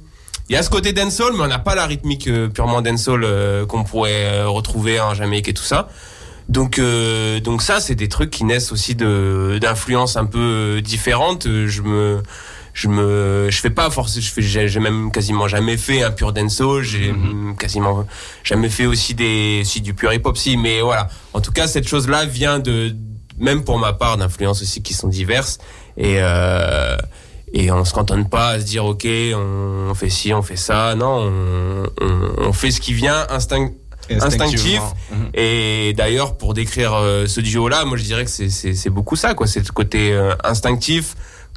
[0.50, 3.24] il y a ce côté dancehall, mais on n'a pas la rythmique euh, purement dancehall
[3.24, 5.88] euh, qu'on pourrait euh, retrouver en Jamaïque et tout ça.
[6.50, 11.48] Donc, euh, donc ça, c'est des trucs qui naissent aussi de d'influences un peu différentes.
[11.48, 12.22] Je me,
[12.74, 16.34] je me, je fais pas forcément, je fais, j'ai même quasiment jamais fait un pur
[16.34, 16.82] dancehall.
[16.84, 18.06] J'ai mm, quasiment
[18.44, 21.08] jamais fait aussi des, si du pur hip hop si, mais voilà.
[21.34, 22.96] En tout cas, cette chose-là vient de,
[23.38, 25.60] même pour ma part, d'influences aussi qui sont diverses
[25.98, 26.18] et.
[26.20, 26.98] Euh,
[27.56, 29.06] et on se cantonne pas à se dire ok
[29.36, 33.70] on fait ci on fait ça non on, on, on fait ce qui vient instinct
[34.10, 34.82] instinctif
[35.12, 35.30] Mhm.
[35.36, 38.90] et d'ailleurs pour décrire euh, ce duo là moi je dirais que c'est c'est c'est
[38.90, 41.14] beaucoup ça quoi c'est le côté euh, instinctif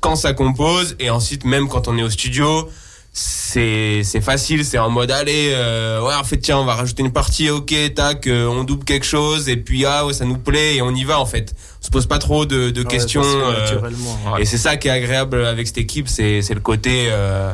[0.06, 2.68] quand ça compose et ensuite même quand on est au studio
[3.12, 7.02] c'est c'est facile c'est en mode allez euh, ouais en fait tiens on va rajouter
[7.02, 10.36] une partie ok tac euh, on double quelque chose et puis ah ouais ça nous
[10.36, 12.86] plaît et on y va en fait on se pose pas trop de, de Ouais,
[12.86, 14.36] questions euh, naturellement.
[14.38, 17.52] et c'est ça qui est agréable avec cette équipe, c'est c'est le côté euh,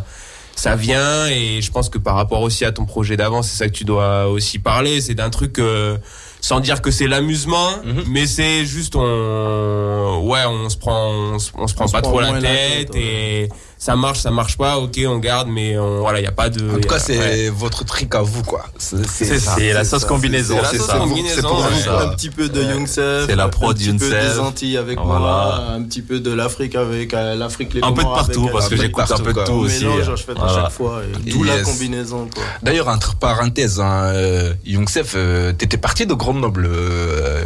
[0.56, 3.66] ça vient et je pense que par rapport aussi à ton projet d'avant, c'est ça
[3.66, 5.96] que tu dois aussi parler, c'est d'un truc euh,
[6.42, 8.04] sans dire que c'est l'amusement, Mhm.
[8.08, 12.32] mais c'est juste on ouais, on se prend on se, prend On pas trop la
[12.32, 13.48] tête, la tête, ouais.
[13.84, 16.48] Ça marche, ça marche pas, OK, on garde mais on, voilà, il y a pas
[16.48, 17.48] de En tout cas, c'est ouais.
[17.48, 18.66] votre trick à vous, quoi.
[18.78, 19.56] C'est C'est ça.
[19.58, 20.92] C'est la sauce combinaison, c'est la ça.
[21.34, 21.90] C'est pour vous.
[21.90, 24.34] Un petit peu de Youngsef, C'est la prod un petit peu Youngsef.
[24.34, 25.18] des Antilles avec Voilà.
[25.18, 28.46] moi, un petit peu de l'Afrique avec euh, l'Afrique les Un peu de avec, partout,
[28.46, 29.84] euh, parce que j'écoute un peu de tout aussi.
[29.84, 31.64] mélange, je fais à chaque fois, d'où la Yes.
[31.64, 32.44] combinaison quoi.
[32.62, 36.68] D'ailleurs, entre parenthèses, hein, euh, Youngsef, euh, t'étais parti de Grenoble.
[36.70, 37.42] Euh,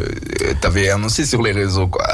[0.61, 2.07] T'avais annoncé sur les réseaux, quoi.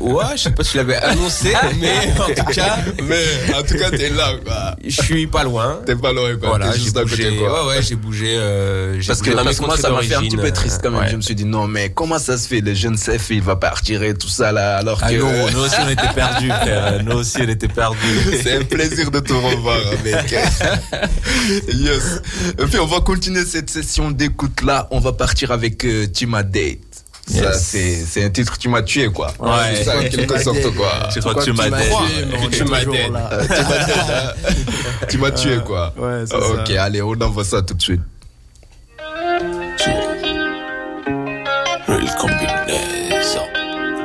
[0.00, 3.21] Ouais, je sais pas si tu l'avais annoncé, mais en tout cas, Mais
[3.58, 4.76] en tout cas, t'es là, quoi.
[4.84, 5.80] je suis pas loin.
[5.86, 6.50] T'es pas loin, quoi.
[6.50, 7.24] Voilà, T'es j'ai juste à bougé.
[7.24, 7.66] côté, quoi.
[7.66, 8.34] Ouais, ouais, j'ai bougé.
[8.36, 10.80] Euh, Parce que, bougé dans parce moi, ça m'a fait un petit peu d'origine, triste
[10.82, 11.00] quand même.
[11.00, 11.08] ouais.
[11.10, 13.56] Je me suis dit, non, mais comment ça se fait, le jeune Sef, il va
[13.56, 15.16] partir et tout ça, là, alors Ah que.
[15.16, 17.02] non, nous aussi on était perdus, frère.
[17.04, 17.98] Nous aussi on était perdus.
[18.42, 20.30] C'est un plaisir de te revoir, mec.
[21.72, 22.20] yes.
[22.58, 24.88] Et puis, on va continuer cette session d'écoute là.
[24.90, 26.78] On va partir avec euh, date.
[27.26, 27.64] Ça, Yes.
[27.66, 29.32] c'est, c'est un titre qui m'a tué, quoi.
[29.38, 29.74] Ouais.
[29.76, 31.08] C'est ça, en quelque sorte, quoi.
[31.20, 32.80] Crois que tu m'as tué, Tu m'as.
[32.80, 34.32] Euh,
[35.08, 35.92] tu m'as tué, quoi.
[35.96, 36.82] Ouais, c'est ok, ça.
[36.84, 38.00] allez, on envoie ça tout de suite.
[41.86, 43.46] Real combinaison.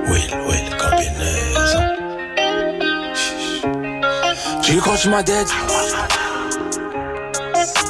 [0.07, 1.85] Will, will combinaison.
[4.61, 5.47] Tu crois que tu m'as dead?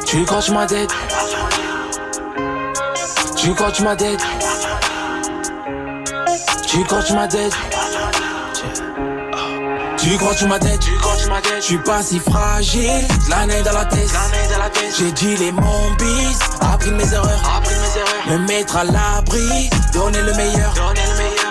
[0.05, 0.89] Tu crois que tu m'as dead?
[3.35, 4.19] Tu crois que tu m'as dead?
[6.67, 7.53] Tu crois que tu m'as dead?
[9.97, 10.79] Tu crois que tu m'as dead?
[10.79, 11.61] Tu crois tu m'as dead?
[11.61, 14.09] Je suis pas si fragile, l'année dans la tête.
[14.99, 15.95] J'ai dit les mon
[16.59, 17.61] appris mes erreurs.
[18.27, 20.73] Me mettre à l'abri, donner le meilleur.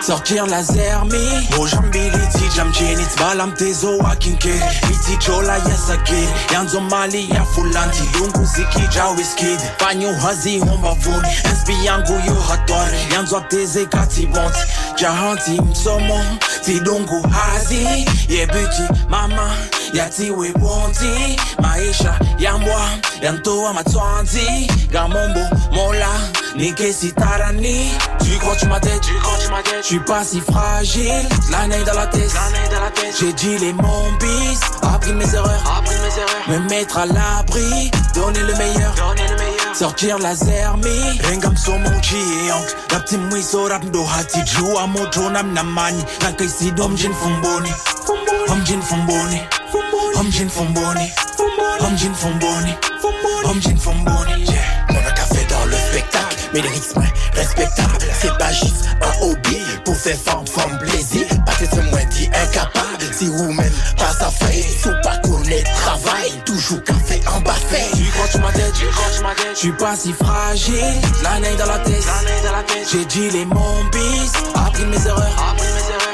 [0.07, 1.49] Sortir la zermi.
[1.57, 4.55] Mojambility, jam chenit, balam tezo wakinke.
[4.91, 6.29] Iti chola yesake.
[6.53, 8.03] Yanzo mali ya fulanti.
[8.19, 9.57] Lungu ziki ja whisky.
[9.79, 11.29] Panyo hazi homba vuni.
[11.61, 12.99] SB yangu yo hatware.
[13.15, 14.59] Yanzo teze kati bonti.
[15.01, 16.25] Jahanti msomo.
[16.65, 18.07] Tidungu hazi.
[18.29, 19.57] Yebuti mama.
[19.93, 21.37] Yatiwe bonti.
[21.59, 22.89] Maisha yambwa.
[23.23, 24.71] Yantoa matwanzi.
[24.91, 25.41] Gamombo
[25.73, 26.09] mola.
[26.55, 27.13] Nikesi
[28.47, 28.61] tarani.
[28.61, 29.83] Tu m'as tête, tu crois que tu m'as tête.
[29.83, 32.31] Je suis pas si fragile, l'année dans la tête.
[33.19, 35.83] J'ai dit les mon bis, appris de mes erreurs,
[36.49, 38.95] Me mettre à l'abri, donner le meilleur,
[39.75, 42.75] Sortir la zermi, renga msomo uchiyonke.
[42.91, 46.05] Ngapti mwiso rap ndo hati jua moto namnamani.
[46.23, 47.73] Nakaisido omjin fumboni,
[48.49, 49.41] omjin fumboni,
[50.19, 51.13] omjin fumboni,
[51.81, 52.75] omjin fumboni,
[53.45, 54.45] omjin fumboni.
[54.47, 54.57] Yeah.
[54.57, 54.66] On a café dans
[56.63, 57.03] le spectacle, Mais les rythmes
[57.35, 59.59] respectables, c'est pas juste un hobby.
[59.85, 61.27] Pour faire forme, forme plaisir.
[61.45, 62.87] Pas que moins dit incapable.
[63.13, 66.33] Si ou même pas sa fait, sous pas connaître travail.
[66.45, 67.97] Toujours café en bas fait.
[67.97, 69.51] Tu crois tu m'as tête, tu crois tu m'as tête.
[69.55, 72.05] Je suis pas si fragile, l'année dans la tête.
[72.91, 75.57] J'ai dit les mon bis, appris mes erreurs.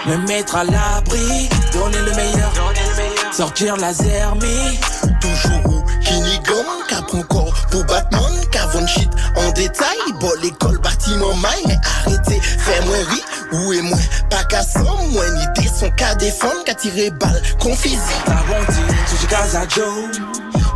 [0.06, 2.52] Me mettre à l'abri, donner le meilleur.
[3.32, 4.78] Sortir la zermie.
[5.20, 8.31] Toujours où Kinigon, cap encore pour Batman,
[8.72, 9.98] qu'avant shit en détail.
[10.20, 13.98] Bon, l'école, bâtiment maille, arrêtez, fais-moi oui, où est moi,
[14.30, 17.98] pas qu'à somme, moi, une idée, son cas défendre, qu'à tirer balle, confisi.
[18.24, 18.80] Ta bonti,
[19.10, 20.10] tushikaza Joe.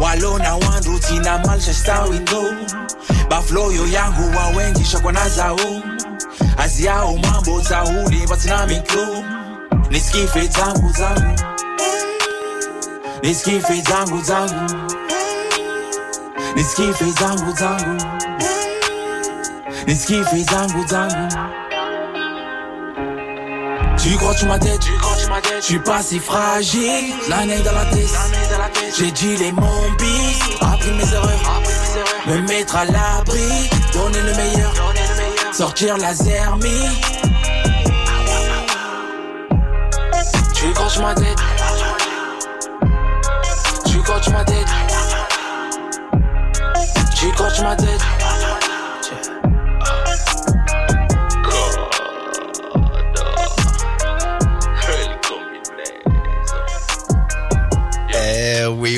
[0.00, 2.44] Walona wandu tina Manchester window.
[3.30, 5.56] Baflo yo yangu wa wengi shokwa na zao.
[6.59, 9.24] Aziao mambo za huli batina miklo.
[9.90, 11.40] Niskife zangu zangu.
[13.22, 14.92] Niskife zangu zangu.
[16.56, 17.96] Niskife zangu zangu.
[19.86, 21.28] Niskife zangu zangu.
[23.98, 24.80] Tu crois tu m'as tête.
[25.60, 28.08] Je suis pas si fragile, l'année dans la tête.
[28.96, 29.66] J'ai dit les mon
[30.62, 31.62] appris mes erreurs.
[32.26, 34.72] Me mettre à l'abri, donner le meilleur.
[35.52, 36.88] Sortir la zermie.
[40.54, 41.38] Tu crois tu m'as tête.
[43.84, 44.86] Tu crois tu m'as tête.
[47.37, 48.25] Tu crois tu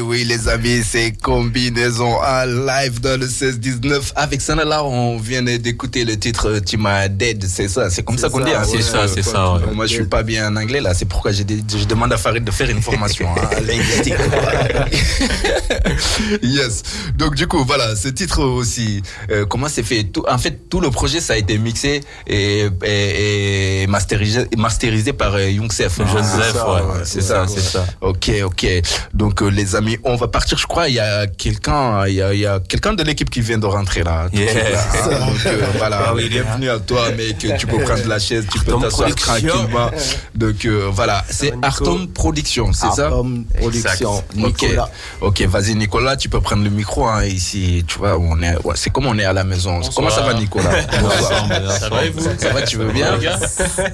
[0.08, 4.12] oui, les amis, c'est combinaison en live dans le 16-19.
[4.16, 8.16] Avec ça, là, on vient d'écouter le titre Tu m'as dead, c'est ça, c'est comme
[8.18, 8.52] ça qu'on dit.
[8.52, 8.62] hein.
[8.64, 9.60] C'est ça, c'est ça, ouais.
[9.74, 11.42] Moi, je suis pas bien en anglais, là, c'est pourquoi je
[11.86, 14.14] demande à Farid de faire une formation hein, linguistique.
[16.42, 16.82] yes.
[17.16, 20.04] Donc, du coup, voilà, ce titre aussi, euh, comment c'est fait?
[20.04, 25.12] Tout, En fait, tout le projet, ça a été mixé et, et, et masterisé, masterisé
[25.12, 25.98] par euh, Youngsef.
[25.98, 27.86] Joseph, Ah, ouais, c'est ça, c'est ça.
[28.00, 28.66] Ok, ok.
[29.14, 30.58] Donc euh, les amis, on va partir.
[30.58, 33.30] Je crois il y a quelqu'un, il y a, il y a quelqu'un de l'équipe
[33.30, 34.26] qui vient de rentrer là.
[34.32, 34.54] Yeah.
[34.54, 35.06] là, hein.
[35.26, 37.38] Donc euh, voilà, Ah bienvenue à toi, mec.
[37.58, 39.90] Tu peux prendre la chaise, tu peux t'asseoir tranquillement.
[40.34, 41.52] Donc euh, voilà, c'est.
[41.62, 43.06] Artom Production, c'est ça?
[43.06, 44.90] Artom Production, Ok, Nicolas.
[45.20, 47.84] ok, vas-y Nicolas, tu peux prendre le micro hein, ici.
[47.86, 49.80] Tu vois, on est, ouais, c'est comme on est à la maison.
[49.94, 50.70] Comment ça va Nicolas?
[51.78, 52.20] Ça va et vous?
[52.38, 53.18] Ça va, tu veux bien?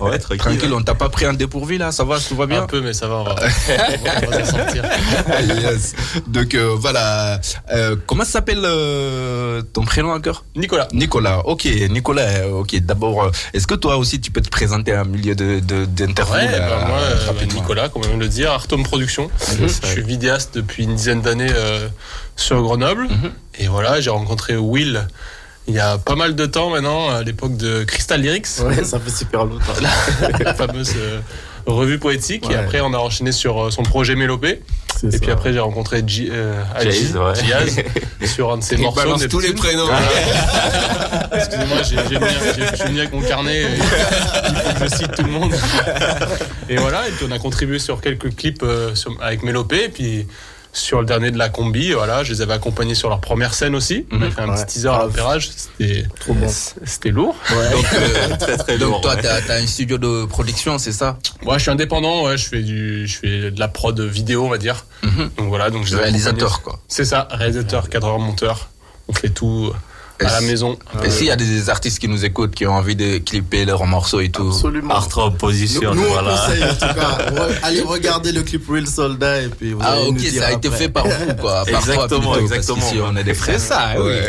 [0.01, 0.39] Ouais, tranquille.
[0.39, 2.63] Tranquille, on t'a pas pris un dépourvu là, ça va, tout va bien?
[2.63, 4.85] Un peu, mais ça va, on va, on va s'en sortir.
[5.63, 5.94] yes.
[6.27, 7.41] Donc euh, voilà.
[7.73, 10.45] Euh, comment s'appelle euh, ton prénom encore?
[10.57, 10.89] Nicolas.
[10.93, 11.41] Nicolas.
[11.47, 12.49] Ok, Nicolas.
[12.49, 16.35] Ok, d'abord, est-ce que toi aussi tu peux te présenter à un milieu de d'interview
[16.35, 17.61] Ouais, bah, moi, euh, rapidement?
[17.61, 19.31] Nicolas, comme on vient de le dire, Artom Production.
[19.59, 19.69] Mhm.
[19.69, 21.89] Je suis vidéaste depuis une dizaine d'années euh,
[22.37, 23.05] sur Grenoble.
[23.09, 23.33] Mhm.
[23.59, 25.07] Et voilà, j'ai rencontré Will
[25.67, 29.01] il y a pas mal de temps maintenant, à l'époque de Crystal Lyrics, Ouais, ça
[29.01, 29.73] fait super longtemps.
[30.45, 31.21] la fameuse euh,
[31.67, 32.49] revue poétique.
[32.51, 34.61] Et après, on a enchaîné sur euh, son projet Mélopée.
[35.03, 35.19] Et ça.
[35.19, 36.91] puis après, j'ai rencontré G, euh, ouais.
[37.45, 37.77] Giaz,
[38.27, 39.01] sur un de ses Il morceaux.
[39.03, 39.89] balance tous les prénoms.
[41.33, 43.63] Excusez-moi, j'ai j'ai le mien, j'ai- je suis venu avec mon carnet.
[43.63, 45.55] et il faut que je cite tout le monde.
[46.69, 49.85] Et voilà, et puis on a contribué sur quelques clips euh, sur- avec Mélopée.
[49.85, 50.27] Et puis
[50.75, 53.75] sur le dernier de la combi, voilà, je les avais accompagnés sur leur première scène
[53.75, 54.07] aussi.
[54.13, 54.55] On a fait un Ouais.
[54.57, 55.49] petit teaser à l'opérage.
[55.55, 56.49] C'était Trop bon.
[56.85, 57.37] c'était lourd.
[57.49, 59.01] Donc, euh, Très très donc lourd.
[59.01, 59.23] toi, ouais.
[59.23, 61.17] t'as as un studio de production, c'est ça?
[61.43, 62.25] Moi, je suis indépendant.
[62.27, 64.85] Ouais, je fais du, je fais de la prod vidéo, on va dire.
[65.05, 65.31] Mhm.
[65.39, 66.81] Donc voilà, donc je les ai Réalisateur quoi.
[66.89, 68.69] C'est ça, réalisateur, cadreur, monteur.
[69.09, 69.73] On fait tout
[70.21, 70.79] à la Et maison.
[71.05, 73.85] Et s'il y a des artistes qui nous écoutent, qui ont envie de clipper leurs
[73.87, 74.49] morceaux et tout.
[74.49, 74.95] Absolument.
[74.95, 76.31] Art Nous, position, nous, on voilà.
[76.31, 77.19] conseille en tout cas.
[77.63, 80.49] Allez regarder le clip Real Soldat et puis vous Ah allez ok, nous dire ça
[80.49, 81.65] a été fait par vous quoi.
[81.71, 82.79] par toi, Exactement, plutôt, exactement.
[82.79, 83.61] Parce on est des frères.
[83.61, 84.05] C'est ça, oui.
[84.05, 84.29] Ouais.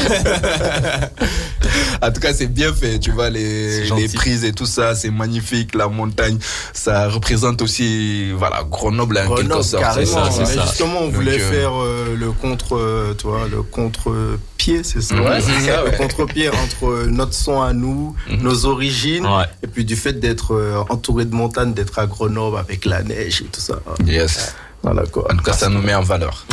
[2.02, 5.10] en tout cas, c'est bien fait, tu vois, les, les prises et tout ça, c'est
[5.10, 6.38] magnifique, la montagne,
[6.72, 9.82] ça représente aussi, voilà, Grenoble en quelque Grenoble, sorte.
[9.82, 10.06] carrément.
[10.06, 10.62] ça, c'est Mais ça.
[10.66, 15.00] justement, on Donc, voulait euh, faire euh, le contre, euh, tu vois, le contre-pied, c'est
[15.02, 15.14] ça?
[15.16, 18.42] Ouais, c'est ça, Le contre-pied entre euh, notre son à nous, Mhm.
[18.42, 19.44] nos origines, Ouais.
[19.62, 23.42] et puis du fait d'être euh, entouré de montagnes, d'être à Grenoble avec la neige
[23.42, 23.80] et tout ça.
[24.06, 24.54] Yes.
[24.82, 25.30] Voilà quoi.
[25.30, 26.46] En tout cas, ça nous met en valeur.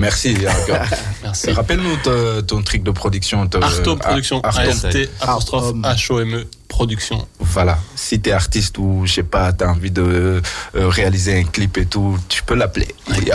[0.00, 0.36] Merci.
[1.22, 1.50] Merci.
[1.52, 3.46] Rappelle-nous ton, ton truc de production.
[3.46, 4.40] ton- Artom Ah, Production.
[4.42, 4.62] Artom.
[5.20, 5.82] Apostrophe Artom.
[5.84, 7.26] H-O-M-E Production.
[7.40, 10.40] voilà, si t'es artiste ou je sais pas, t'as envie de euh,
[10.88, 12.88] réaliser un clip et tout, tu peux l'appeler.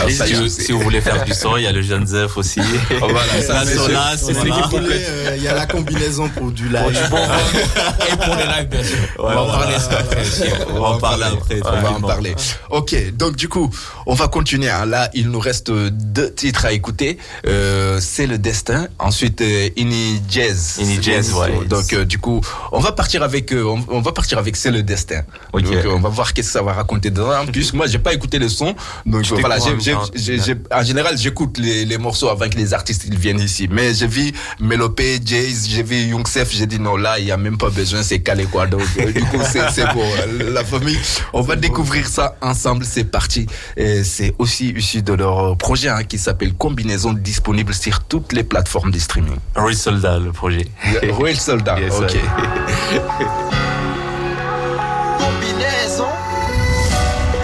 [0.08, 2.60] Si, tu- si vous voulez faire du son, il y a le jeune Zef aussi.
[2.98, 4.68] Voilà, ça, La c'est- Solas, c'est- voilà.
[4.74, 6.98] euh, Il y a la combinaison pour du live.
[8.10, 8.96] Et pour les lives, bien sûr.
[9.18, 10.22] on va en parler ça après.
[10.70, 11.60] On va en parler après.
[11.64, 12.34] On va en parler.
[12.70, 13.70] Ok, donc du coup,
[14.06, 14.70] on va continuer.
[14.70, 14.86] hein.
[14.86, 17.18] Là, il nous reste deux titres à écouter.
[17.46, 18.88] Euh, c'est le destin.
[18.98, 20.76] Ensuite, euh, Ini Jazz.
[20.80, 21.64] Ini Jazz, ouais.
[21.66, 22.40] Donc euh, du coup,
[22.72, 25.22] on va partir avec, euh, on, on va partir avec c'est le destin.
[25.52, 27.32] Donc euh, on va voir qu'est-ce que ça va raconter dedans.
[27.42, 29.58] En plus, moi, j'ai pas écouté le son, donc euh, voilà.
[30.72, 33.68] en général, j'écoute les, les morceaux avant que les artistes ils viennent ici.
[33.70, 37.36] Mais j'ai vu Melopé, Jays, j'ai vu Youngsef, j'ai dit non là, il y a
[37.36, 38.66] même pas besoin, c'est calé quoi.
[38.66, 38.82] Donc
[39.14, 39.60] du coup, c'est.
[39.96, 40.98] Euh, La famille,
[41.32, 42.84] on va découvrir ça ensemble.
[42.84, 43.46] C'est parti.
[43.76, 48.90] C'est aussi issu de leur projet hein, qui s'appelle Combinaison, disponible sur toutes les plateformes
[48.90, 49.36] de streaming.
[49.54, 50.66] Roy Soldat, le projet.
[51.10, 51.76] Royal Soldat.
[51.86, 52.16] Yes, ok.
[55.18, 56.08] Combinaison.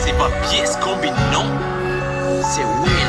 [0.01, 1.47] C'est pas pièce combine, non.
[2.43, 3.02] C'est Combinaison.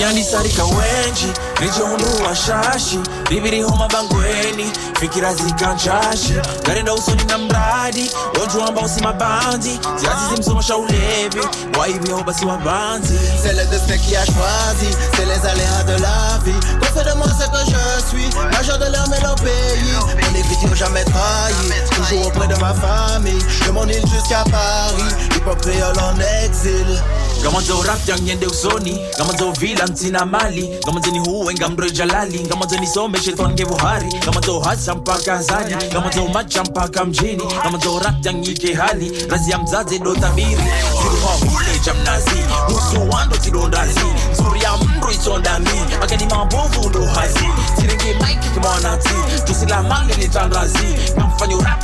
[0.00, 6.34] Riandisarika wenji richiunduwa shashi riviri homa bangweni fikira zikanchashi
[6.66, 8.10] garenda usoni na mradi
[8.40, 11.40] wojuamba usima banzi ziazi zimsomosha ulevi
[11.78, 16.60] waiviho basi wabanzi C'est le destin qui a choisi, c'est les aléas de la vie.
[16.78, 20.20] Qu'on fait de moi ce que je suis, major de l'homme et le pays.
[20.22, 21.54] Mon écriture jamais trahi,
[21.94, 23.42] toujours auprès de ma famille.
[23.66, 25.58] De mon île jusqu'à Paris, hip-hop
[26.02, 27.02] en exil.
[27.40, 27.74] ngama za
[28.18, 28.98] nyende usoni.
[29.16, 29.46] Ngama za
[30.26, 30.68] mali.
[30.84, 32.40] Ngama za ni huwe ngamroe jalali.
[32.46, 32.78] Ngama za
[34.94, 36.22] mpaka hazani ngama za
[36.64, 37.42] mpaka mjini.
[37.60, 37.90] Ngama za
[38.74, 39.12] hali.
[39.28, 40.56] Razi ya mzazi do tabiri
[41.02, 43.00] ziruha hule chamnazi uso
[43.44, 44.00] zidondazi
[47.14, 48.14] hazi siringi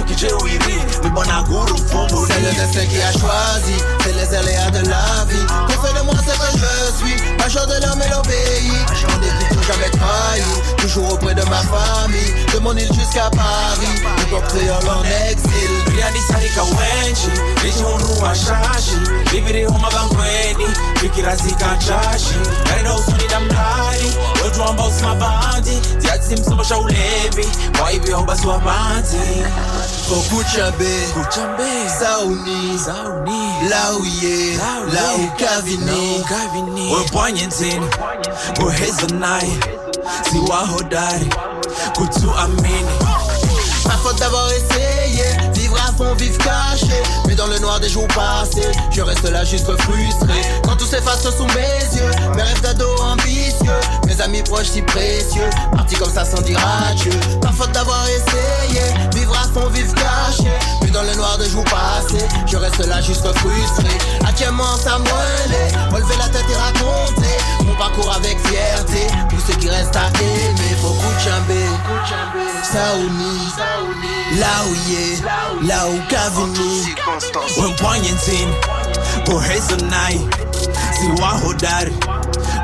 [0.06, 5.24] kijewiri mibona guru mfumbu C'est le destin qui a choisi, c'est les aléas de la
[5.28, 5.46] vie.
[5.66, 8.56] Qu'on fait de moi ce que je suis, major de l'homme et.
[9.06, 10.42] Mon écriture jamais trahi,
[10.78, 12.34] toujours auprès de ma famille.
[12.52, 14.02] De mon île jusqu'à Paris,
[14.48, 15.86] créole en exil.
[15.96, 17.30] riandisarika wenji
[17.62, 18.96] richiunduwa shashi
[19.32, 20.66] viviri homa bangweni
[21.00, 21.36] fikira
[22.86, 24.12] zikanchashi garenda usoni na mradi
[24.44, 27.48] wotwamba usimabandi ziatsimsomosha ulevi
[27.82, 29.16] waiviho basi wabanzi
[30.12, 31.64] Okuchabe, kuchambe
[31.98, 34.56] Saouni, zauni Laouye,
[34.94, 36.24] Laou Kavini.
[36.28, 37.86] kavini wepwanye nsini
[38.60, 39.58] kuhezonai
[40.30, 41.30] siwahodari
[41.94, 42.86] kutuamini
[43.86, 45.22] Ma faute d'avoir essayé,
[45.54, 46.90] vivre à fond, vivre caché.
[47.28, 50.34] Mais dans le noir des jours passés, je reste là juste frustré.
[50.64, 51.65] Quand tout s'efface sous mes
[54.64, 57.12] si précieux, partis comme ça sans dire adieu.
[57.42, 58.82] Ma faute d'avoir essayé,
[59.14, 60.50] vivre à fond, vivre caché.
[60.82, 63.98] Mais dans le noir des jours passés, je reste là juste frustré.
[64.26, 69.06] Actuellement, ça moelle, relever la tête et raconter mon parcours avec fierté.
[69.28, 71.64] Pour ceux qui restent à aimer, faut Kouchambé,
[72.62, 73.38] Saouni,
[74.38, 75.22] Laouye,
[75.68, 76.94] Laou Kavini.
[77.60, 78.54] wempwanye nsini
[79.24, 80.20] kuhezonai
[81.00, 82.15] siwahodari kutuamini C'est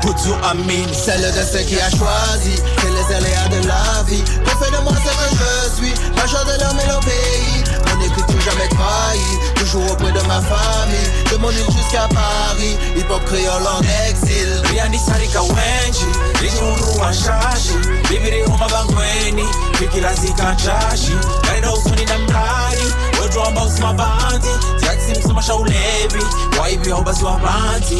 [0.05, 4.23] le destin qui a choisi, c'est les aléas de la vie.
[4.43, 7.63] Qu'on fait de moi ce que je suis, major de l'homme et le pays.
[7.87, 11.09] Mon écriture jamais trahi, toujours auprès de ma famille.
[11.31, 14.61] De mon île jusqu'à Paris, hip-hop créole en exil.
[14.71, 16.05] riandisarika wenji.
[16.41, 17.73] Richiunduwa shashi
[18.09, 19.43] viviri homa bangweni
[19.79, 21.13] fikira zikanchashi
[21.43, 26.23] garenda usoni na mradi wotwamba usimabandi ziatsimsomasha ulevi
[26.61, 27.95] waiviho basi wabanzi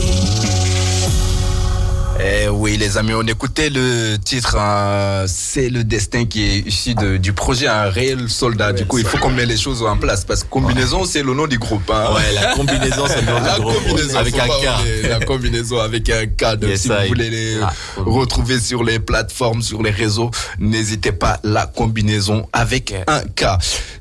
[2.20, 6.94] Eh oui, les amis, on écoutait le titre, euh, c'est le destin qui est issu
[6.94, 8.72] de- du projet Un réel soldat.
[8.72, 11.34] Du coup, il faut qu'on mette les choses en place parce que combinaison, c'est le
[11.34, 11.90] nom du groupe.
[11.90, 12.14] Hein.
[12.14, 13.74] Ouais, la combinaison, c'est le nom du La groupe.
[13.88, 15.10] combinaison, Avec un K.
[15.10, 16.56] La combinaison avec un K.
[16.60, 17.74] Donc, Yes, si vous voulez les Ah.
[17.98, 21.40] retrouver sur les plateformes, sur les réseaux, n'hésitez pas.
[21.44, 23.58] La combinaison avec un K.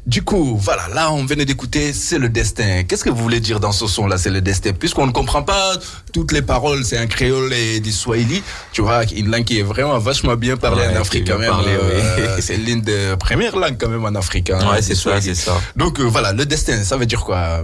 [0.07, 2.83] Du coup, voilà, là, on venait d'écouter, c'est le destin.
[2.87, 4.73] Qu'est-ce que vous voulez dire dans ce son-là, c'est le destin?
[4.73, 5.75] Puisqu'on ne comprend pas
[6.13, 8.43] toutes les paroles, c'est un créole et du swahili.
[8.73, 11.53] Tu vois, une langue qui est vraiment vachement bien parlée Ouais, en Afrique quand même.
[11.67, 12.43] Euh, oui.
[12.47, 14.51] c'est l'une des premières langues quand même en Afrique.
[14.51, 15.55] hein, Ouais, c'est ça, c'est ça.
[15.77, 17.63] Donc euh, voilà, le destin, ça veut dire quoi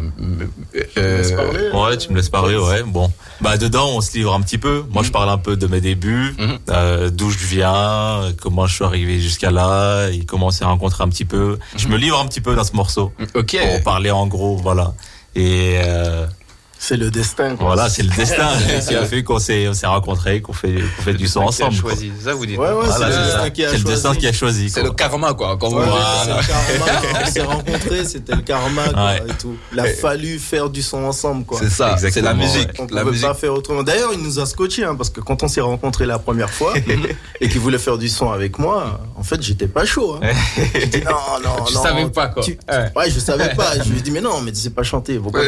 [0.96, 2.82] Euh, Ouais, tu me laisses parler, ouais.
[2.84, 4.84] Bon, bah dedans, on se livre un petit peu.
[4.90, 6.58] Moi, je parle un peu de mes débuts, Mhm.
[6.70, 10.64] euh, d'où je viens, euh, comment je suis arrivé jusqu'à là, et comment on s'est
[10.64, 11.58] rencontré un petit peu.
[11.76, 13.56] Je me livre un petit peu dans ce morceau Ok.
[13.72, 14.94] pour parler en gros, voilà.
[15.34, 16.26] Et euh,
[16.80, 17.56] C'est le destin.
[17.56, 17.66] quoi.
[17.66, 18.48] Voilà, c'est le destin
[18.86, 21.44] qui a fait qu'on s'est on s'est rencontrés, qu'on fait, qu'on fait du son Qui
[21.44, 21.80] a ensemble.
[21.82, 21.90] quoi.
[21.90, 22.56] choisi, ça vous dites.
[22.58, 23.94] Ouais, ouais, Voilà, c'est le destin qui a C'est le choisi.
[24.02, 24.70] destin qui a choisi.
[24.70, 25.56] C'est le karma, quoi.
[25.58, 25.84] Quand Ouais,
[26.24, 27.00] c'est le karma.
[27.26, 29.22] On s'est rencontrés, c'était le karma quoi, Ouais.
[29.28, 29.56] et tout.
[29.72, 31.58] Il a fallu faire du son ensemble quoi.
[31.60, 32.68] C'est ça, c'est la musique.
[32.78, 33.26] On La pouvait musique.
[33.26, 33.82] pas faire autrement.
[33.82, 36.74] D'ailleurs, il nous a scotché hein, parce que quand on s'est rencontrés la première fois
[37.40, 40.18] et qu'il voulait faire du son avec moi, en fait, j'étais pas chaud.
[40.22, 40.28] Hein.
[40.90, 41.10] Dit non,
[41.44, 41.82] non, Tu non.
[41.82, 42.42] savais pas, quoi.
[42.42, 42.56] Tu-
[42.96, 43.10] Ouais.
[43.10, 43.72] Je savais pas.
[43.84, 45.18] Je lui ai dit mais non, mais tu sais pas chanter.
[45.18, 45.42] Pourquoi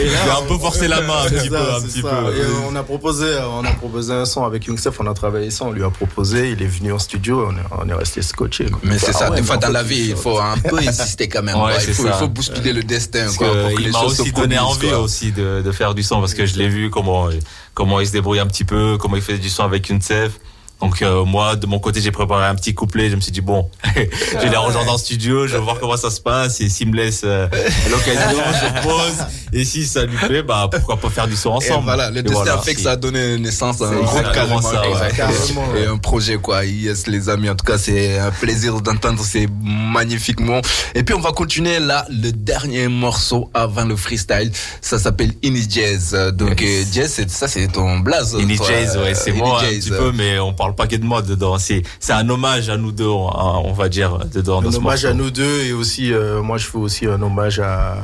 [0.00, 2.02] Et là, Il a un peu forcé la main, un petit peu, un c'est petit
[2.02, 2.08] ça.
[2.08, 2.36] peu.
[2.36, 5.64] Et on a proposé, on a proposé un son avec Youssef, on a travaillé ça,
[5.64, 8.66] on lui a proposé, il est venu en studio, on est, on est resté scotché.
[8.66, 8.78] quoi.
[8.84, 11.28] Mais c'est Ah ça, ouais, des fois dans la vie, il faut un peu insister
[11.28, 11.56] quand même.
[11.56, 11.82] Ouais, quoi.
[11.82, 12.14] il, faut, il ça.
[12.14, 14.98] faut bousculer le destin, quoi, pour que que il les m'a aussi donné envie quoi.
[15.00, 17.28] aussi de, de faire du son parce que je l'ai vu comment
[17.74, 20.32] comment il se débrouille un petit peu, comment il fait du son avec Youssef.
[20.80, 23.40] Donc euh, moi de mon côté j'ai préparé un petit couplet, je me suis dit
[23.40, 26.60] bon, je vais les rejoindre dans le studio, je vais voir comment ça se passe
[26.60, 27.48] et s'il me laisse euh,
[27.90, 31.52] l'occasion, je pose et si ça lui plaît bah pourquoi pas faire du son Et
[31.70, 31.84] ensemble.
[31.84, 34.32] voilà, le Et destin voilà, fait que ça a donné naissance à un groupe exactement
[34.32, 34.62] carrément.
[34.62, 35.10] ça, ouais.
[35.16, 35.74] Carrément.
[35.76, 36.64] Et un projet, quoi.
[36.64, 37.48] Yes, les amis.
[37.50, 40.60] En tout cas, c'est un plaisir d'entendre ces magnifiques mots.
[40.94, 44.50] Et puis, on va continuer là, le dernier morceau avant le freestyle.
[44.80, 46.32] Ça s'appelle Ini Jazz.
[46.34, 46.86] Donc, Yes.
[46.86, 48.32] euh, Jazz, ça, c'est ton blaze.
[48.32, 51.22] Toi, Jazz, ouais, c'est moi un petit peu, mais on parle pas que de moi
[51.22, 51.58] dedans.
[51.58, 53.28] C'est, c'est un hommage à nous deux, on,
[53.68, 54.60] on va dire, dedans.
[54.62, 57.60] dans Un hommage à nous deux et aussi, euh, moi je fais aussi un hommage
[57.60, 57.96] à,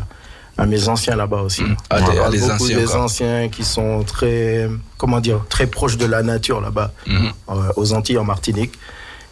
[0.57, 1.63] à mes anciens là-bas aussi.
[1.91, 3.03] Ah, On parle les beaucoup anciens, des quoi.
[3.03, 7.33] anciens qui sont très, comment dire, très proches de la nature là-bas, Mhm.
[7.51, 8.73] euh, aux Antilles, en Martinique.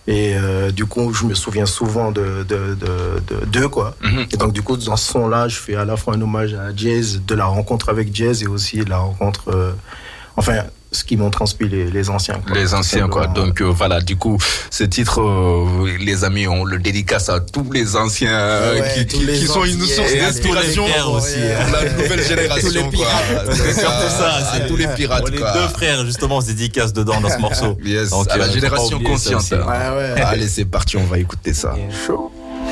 [0.08, 3.94] Et euh, du coup, je me souviens souvent de de de de- d'eux quoi.
[4.02, 4.26] Mhm.
[4.32, 6.74] Et donc du coup, dans ce son-là, je fais à la fois un hommage à
[6.74, 9.70] Jazz, de la rencontre avec Jazz et aussi de la rencontre, euh,
[10.36, 12.40] enfin, ce qui m'ont transmis les, les anciens.
[12.46, 13.26] Quoi, Les anciens, quoi.
[13.26, 14.38] Donc, euh, voilà, du coup,
[14.70, 19.06] ce titre, euh, les amis, on le dédicace à tous les anciens euh, Ouais, qui,
[19.06, 21.82] qui, les qui sont une source d'inspiration les aussi, pour hein.
[21.82, 23.50] la nouvelle génération, Tous les pirates.
[23.52, 25.52] C'est ça, c'est tous les pirates, On quoi.
[25.52, 27.76] deux frères, justement, on se dédicace dedans dans ce morceau.
[27.82, 29.40] Yes, Donc, à la euh, génération ça consciente.
[29.40, 29.54] aussi.
[29.54, 29.64] hein.
[29.66, 30.20] Ouais, ouais.
[30.22, 31.74] Allez, c'est parti, on va écouter ça.
[32.06, 32.30] Chaud.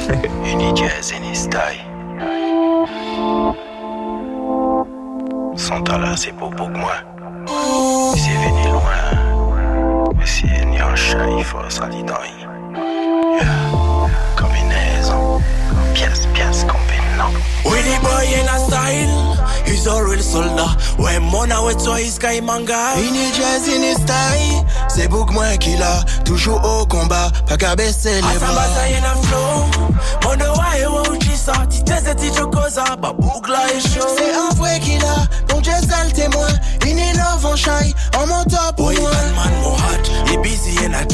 [0.45, 1.51] Uni jazz, style.
[5.89, 6.95] Là, c'est pour beaucoup moi.
[8.15, 10.15] C'est venu loin.
[10.17, 12.15] Mais si il y a un chat, il faut s'allier dans
[13.41, 14.11] Yeah.
[14.37, 15.41] Combinaison.
[15.95, 17.33] Pièce, pièce, combinant.
[17.65, 20.69] Willy boy in a style, he's a real soldier.
[20.99, 22.95] When mona wet so his sky manga.
[22.97, 24.65] Uni jazz, uni style.
[24.89, 26.03] C'est beaucoup moins qu'il a.
[26.25, 28.31] Toujours au combat, pas qu'à baisser les bras.
[28.31, 29.65] Asambata in a flow,
[30.25, 31.53] mondo wa ewa uchisa.
[31.69, 34.07] Titeze tichokoza, babugla et show.
[34.17, 34.80] C'est un vrai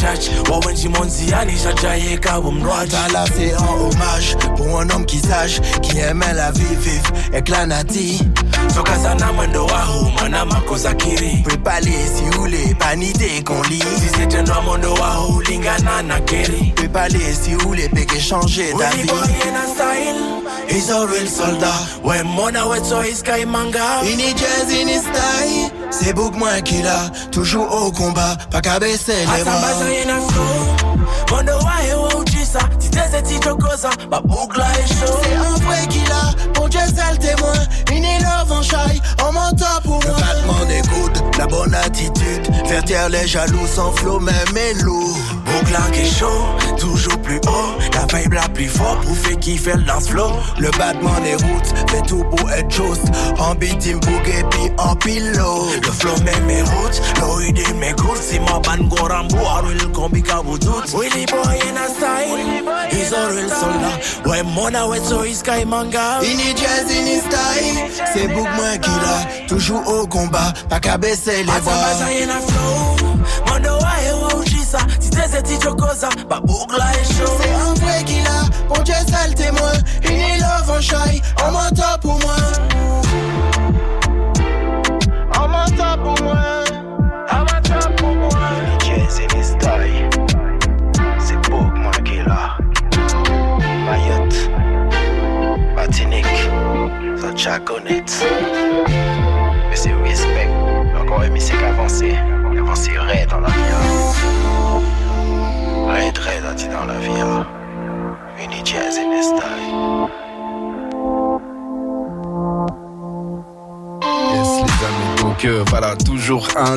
[0.06, 0.48] busy in a church.
[0.48, 3.08] Wa when she monzi ani shajaye ka bumrwaja.
[3.12, 7.12] Là c'est un hommage pour un homme qui sache, qui aimait la vie vive
[7.66, 8.20] nati.
[8.74, 11.42] Sokazana mwendo wa huma na makosa kiri.
[11.44, 12.24] Préparez si
[13.68, 13.84] lit.
[14.00, 16.72] Sisetendwa mondo wa hulingana na keri.
[16.76, 17.54] Préparez si
[17.88, 19.06] péquer changer ta vie.
[20.68, 21.76] In he's a real soldier.
[22.02, 24.00] When mona wet so his sky manga.
[24.04, 27.10] Ini jazz, ini style, c'est beaucoup moins qu'il a.
[27.30, 29.52] Toujours au combat, pas qu'à baisser les bras.
[29.52, 30.96] Asambaza yena flow
[31.30, 36.68] Mondo wa ewa uchisa Titeze tichokoza Babugla e show C'est un vrai qu'il a, bon
[36.68, 36.80] Dieu
[37.12, 37.54] le témoin.
[37.92, 40.02] Ini love en shy, en montant pour moi.
[40.06, 42.46] Le battement des coudes, la bonne attitude.
[42.66, 45.16] Faire taire les jaloux sans flot, même et lourd.
[45.92, 46.26] Qui est chaud
[46.78, 50.70] Toujours plus haut La vibe la plus forte Pour faire kiffer le dance flow Le
[50.78, 53.04] battement des routes fait tout pour être juste.
[53.38, 55.84] En beat, team bouquet, puis en pilote.
[55.84, 60.92] Le flow met mes routes L'oïde mes courses Si ma ban gorambo Arul kombi kabutut
[60.94, 65.64] Willy boy in a style He's a real soldier When mona wet so his sky
[65.64, 66.20] manga
[66.56, 69.46] Jazz, ini style, c'est beaucoup moins qu'il a.
[69.48, 71.56] Toujours au combat, pas qu'à baisser les bras.
[71.56, 72.96] Asambaza yena flow
[75.86, 79.72] wa Babugla e show C'est un vrai qu'il a, bon Dieu c'est le témoin.
[80.04, 80.80] Ini love
[82.04, 82.75] moi.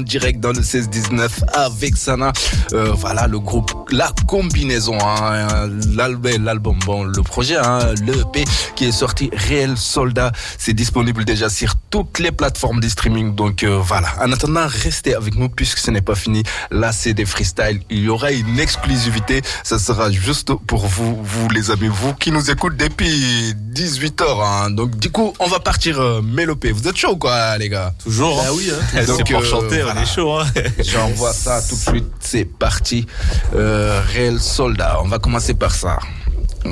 [0.01, 2.31] Direct dans le 16-19 avec Sana.
[2.73, 8.43] Euh, voilà le groupe La Combinaison, hein, l'album, l'album, bon, le projet, hein, le EP
[8.75, 13.33] qui est sorti, Réel Soldat, c'est disponible déjà sur toutes les plateformes de streaming.
[13.33, 14.09] Donc euh, voilà.
[14.21, 16.43] En attendant, restez avec nous puisque ce n'est pas fini.
[16.69, 17.81] Là, c'est des freestyles.
[17.89, 19.41] Il y aura une exclusivité.
[19.63, 24.43] Ça sera juste pour vous, vous les amis, vous qui nous écoutez depuis 18 h
[24.43, 24.69] hein.
[24.69, 26.71] Donc du coup, on va partir euh, mélopé.
[26.71, 27.93] Vous êtes chaud ou quoi, les gars?
[28.03, 28.37] Toujours.
[28.37, 29.03] Bah oui, hein.
[29.07, 30.01] Donc, C'est pour euh, chanter, voilà.
[30.01, 30.37] on est chaud.
[30.37, 30.45] Hein.
[30.79, 32.05] J'envoie ça tout de suite.
[32.19, 33.07] C'est parti.
[33.55, 33.78] Euh,
[34.13, 34.99] Réel Soldat.
[35.03, 35.99] On va commencer par ça.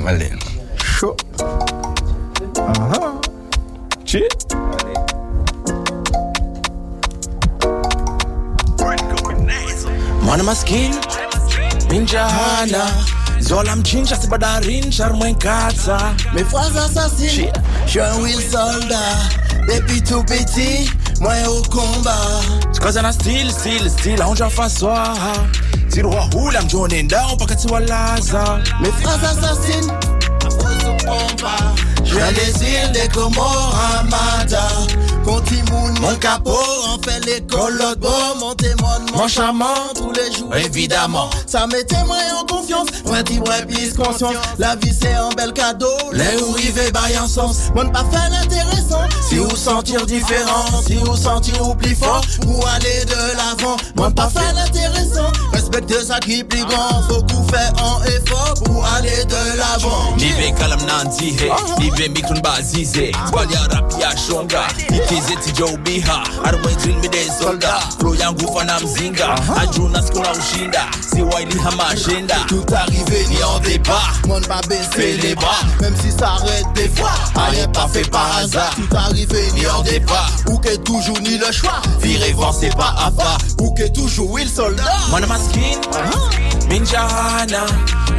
[0.06, 0.30] Allez.
[0.76, 1.16] Chaud.
[10.22, 10.96] Mwana maskini
[11.90, 12.86] Minjana
[13.40, 17.52] Zola mchinja sibadarin charmwenkata Mes phrases assassines,
[17.86, 18.00] je
[19.68, 20.90] Depuis tout petit,
[21.20, 22.40] moi au combat.
[22.72, 25.14] Sikaza na still still still aonja faswa
[25.90, 29.92] Tirwa hula mjone ndao pakati walaza Mes phrases assassines,
[32.32, 34.68] des îles des Comores, Ramada.
[35.24, 36.50] Contimoun, mon capot,
[36.86, 40.54] en fait l'école, l'autre beau, mon témoin, mon charmant, tous les jours.
[40.56, 42.88] Évidemment, ça mettait moi en confiance.
[43.04, 44.34] Moi, dis moi, plus conscience.
[44.58, 45.86] La vie, c'est un bel cadeau.
[46.12, 47.70] Les où river, bail en sens.
[47.74, 49.02] Mon pas fait l'intéressant.
[49.28, 53.76] Si vous sentir différent, si vous sentir ou plus fort, pour aller de l'avant.
[53.96, 55.30] Mon pas fait l'intéressant.
[55.52, 57.02] Respecte ça qui est plus grand.
[57.08, 60.16] Faut qu'on fait un effort pour aller de l'avant.
[60.58, 60.80] kalam
[63.72, 64.66] rap ya shonga.
[67.40, 67.80] Solda.
[68.18, 69.34] Yangu fana mzinga.
[69.60, 70.02] Ajuna
[70.32, 70.86] ushinda.
[71.00, 76.28] Siwailiha mashenda Tout arrivé ni en départ, monde pas baisser les bras, même si ça
[76.28, 77.10] arrête des fois,
[77.50, 78.74] rien pas fait par hasard.
[78.76, 83.10] Tout arrivé ni en départ, ou que toujours ni le choix, virer c'est pas à
[83.10, 84.84] pas, ou que toujours le soldat.
[85.10, 85.76] mwana maskini
[86.68, 87.62] minjana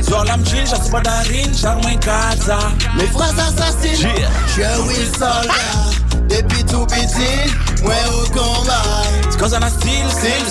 [0.01, 2.57] zola mchinja sibadarin charmwenkata
[2.97, 4.29] Mes phrases assassines, Yeah.
[4.47, 5.91] je suis un Will soldat,
[6.29, 8.83] depuis tout petit, moi au combat.
[9.31, 10.45] Sikaza na still still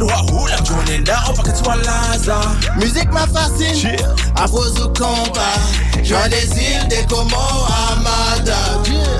[0.00, 2.36] faswa Tirwa hula mjone ndao pakati walaza
[2.76, 3.96] Musique me fascine,
[4.36, 5.58] affreuse au combat,
[6.02, 8.56] je viens des îles des Comores, Amada.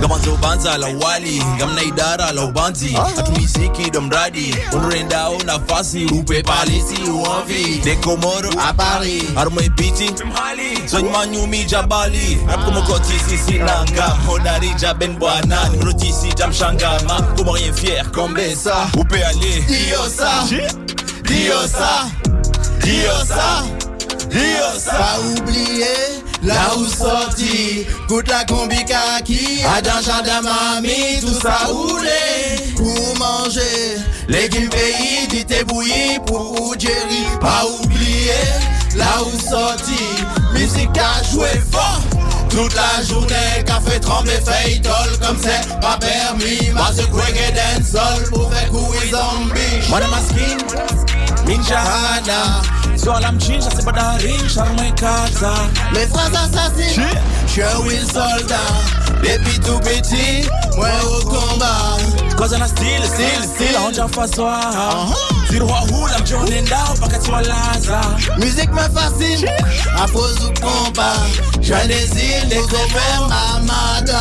[0.01, 6.97] gamanzo banza la wali gamna idara la ubanzi hatumisiki ndo mradi unaendao nafasi upe palisi
[7.11, 10.11] uavi de komoro À Paris, armwe biti
[10.87, 18.87] zonyumanyumi jabali apkomokotisi sinanga modari jaben bwana rotisi jamshangama komorien fier kombe ça.
[19.01, 20.31] upe ale Diosa,
[21.29, 22.09] Diyo sa,
[22.81, 23.65] diyo sa,
[24.29, 25.95] diyo sa Pa oubliye,
[26.43, 32.21] la ou soti Kout la kombi kaki, adan jandamami Tout sa oule,
[32.77, 37.25] pou manje Legim peyi, dite bouyi, pou ou djeri.
[37.45, 38.41] Pa oubliye,
[38.97, 40.01] la ou soti
[40.55, 42.24] Misika jwe fok
[42.55, 46.71] Toute la journée, café tremblé, fait idole comme c'est pas permis.
[46.73, 49.89] Mas de reggae dancehall pour faire courir zombie.
[49.89, 50.63] mwana maskini
[51.47, 52.63] minjana
[52.97, 55.55] zola mchinja sibadarin sharmwekata
[55.93, 57.11] Mes phrases assassines,
[57.47, 58.71] je suis un Will soldat.
[59.23, 61.97] Depuis tout petit, moi au combat.
[62.37, 63.03] Koza na still
[65.55, 68.01] still still aonja faswa Zirwa hula mjone ndao pakati walaza
[68.39, 69.51] Musique me fascine,
[69.97, 71.17] affreuse au combat.
[71.61, 74.21] Je îles des Comores, Mamada.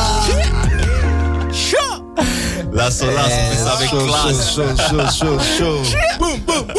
[2.72, 4.56] La Solas, on fait ça avec chaud, classe.
[4.56, 5.84] chaud, chaud, chaud,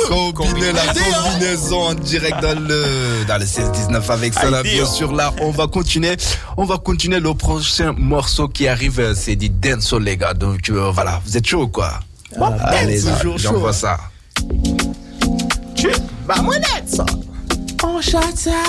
[0.09, 0.33] chaud.
[0.35, 5.33] Combiner la combinaison en direct dans le, dans le 16-19 avec ça, bien sûr, là,
[5.41, 6.17] on va continuer.
[6.57, 10.35] On va continuer le prochain morceau qui arrive, c'est du dancehall, les gars.
[10.35, 12.01] Donc, euh, voilà, vous êtes chaud, quoi?
[12.65, 13.79] Allez, toujours j'envoie chaud.
[13.79, 13.99] ça.
[15.75, 17.05] Chit, ba mwenet sa.
[17.85, 18.61] An chata.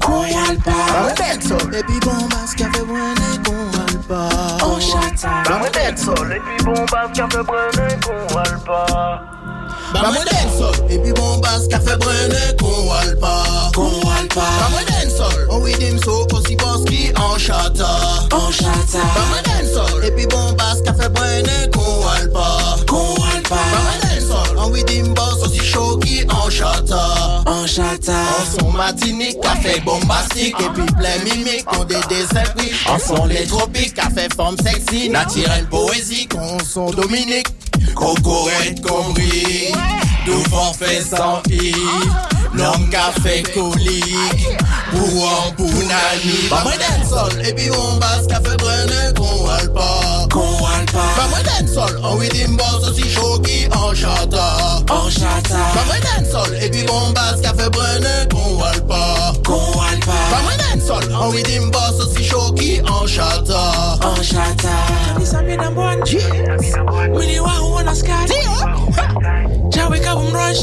[0.00, 0.76] Koy alpa.
[0.92, 1.56] Ba mwenet sa.
[1.78, 4.20] Epi bon bas kafe brene kon alpa.
[4.64, 5.32] An chata.
[5.48, 6.12] Ba mwenet sa.
[6.12, 8.80] Epi bon bas kafe brene kon alpa.
[9.92, 10.70] Net, ça.
[10.88, 11.38] Et puis, bon,
[11.96, 13.42] moins qu'on alpa.
[13.74, 15.28] Qu'on alpa Bah, moi, net, ça.
[15.48, 17.86] On oui, dim, so, aussi, parce qu'il en chata.
[18.32, 18.98] On chata
[19.46, 19.84] net, ça.
[20.06, 20.52] Et puis, bon,
[20.84, 22.76] y avait moins qu'on alpa.
[22.86, 24.09] Qu'on alpa
[24.60, 30.54] En boss aussi chaud qui en chata On chata En son matinique, café bombastique.
[30.60, 35.08] Et puis plein mimique, on des dessins pris En son les tropiques, café forme sexy.
[35.08, 37.48] Naturel poésie, on son Dominique
[37.94, 39.14] Cocorette D'où
[40.50, 41.74] forfait sans i.
[42.54, 44.58] L'homme café colique.
[44.90, 50.26] Pour pour nani Pas moi dancehall Et puis on basse Café brûle Qu'on wale pas
[50.32, 55.58] Qu'on pas Pas moi dancehall En rhythm boss aussi chaud qui en chata En chata
[55.74, 60.69] Pas moi dancehall Et puis on basse Café brûle Qu'on wale pas Qu'on Pas pas
[60.88, 64.68] moi dancehall En rhythm boss aussi chaud qui en chata En chata
[65.18, 66.02] Nisambi na mbwani
[67.12, 68.34] Mwili wao wana skati
[69.70, 70.62] Chawe kabumrush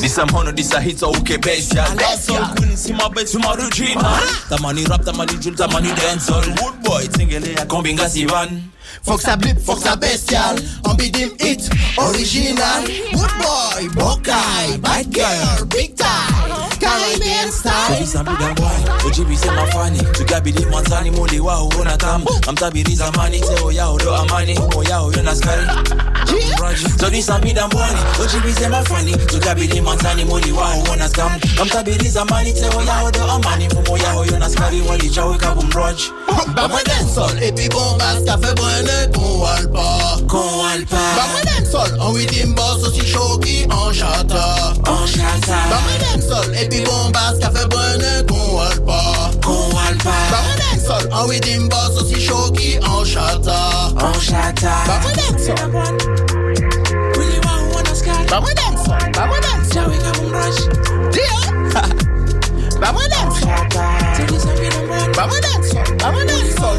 [0.00, 1.92] This a mono, this a hit, so okay, bass, yeah.
[1.96, 4.00] That's all queen, see my best, my Regina.
[4.48, 6.46] Tamani rap, tamani drill, tamani dancehall.
[6.62, 8.62] Wood boy, tingele ya kombinga sivan.
[9.06, 11.68] Fok sa blip, fok sa bestial Ambidim it,
[11.98, 12.82] original
[13.12, 19.98] Good boy, bokay, bad girl, big time Caribbean style Kabisa mbiga mbwani, ujibi sema fani
[20.12, 25.36] Tukabili mwanzani, muli wao una tamu Amtabiri zamani, teo yao do amani Humo yao yona
[25.36, 25.66] skari
[27.00, 32.82] Kabisa mbiga mbwani, ujibi sema fani Tukabili mwanzani, muli wao una skamu Amtabiri zamani, teo
[32.82, 36.54] yao do amani Humo yao yona skari, walichaweka bumroji kabumroj.
[36.54, 40.16] Bah moi dancehall et puis bombasse Café brûle qu'on wale pas.
[40.28, 41.26] Qu'on wale Bah pas.
[41.32, 46.56] Moi dancehall En rhythm boss aussi chaud qui en chata En chata Bah moi dancehall
[46.56, 49.30] et puis bombasse Café brûle qu'on wale pas.
[49.44, 50.42] Qu'on wale Bah pas.
[50.42, 53.58] Moi dancehall En rhythm boss aussi chaud qui en chata
[54.00, 55.70] En chata Bah moi dancehall
[57.16, 60.60] Mwili wao wana skati Bah moi dancehall Bah moi dancehall Chawe kabumrush
[61.12, 61.38] Dia
[62.80, 63.76] Bah moi dancehall Nisambi na mbwani
[64.18, 64.77] Bah moi dancehall Bah moi dancehall Youssef
[65.18, 65.34] Dancehall
[66.30, 66.78] dancehall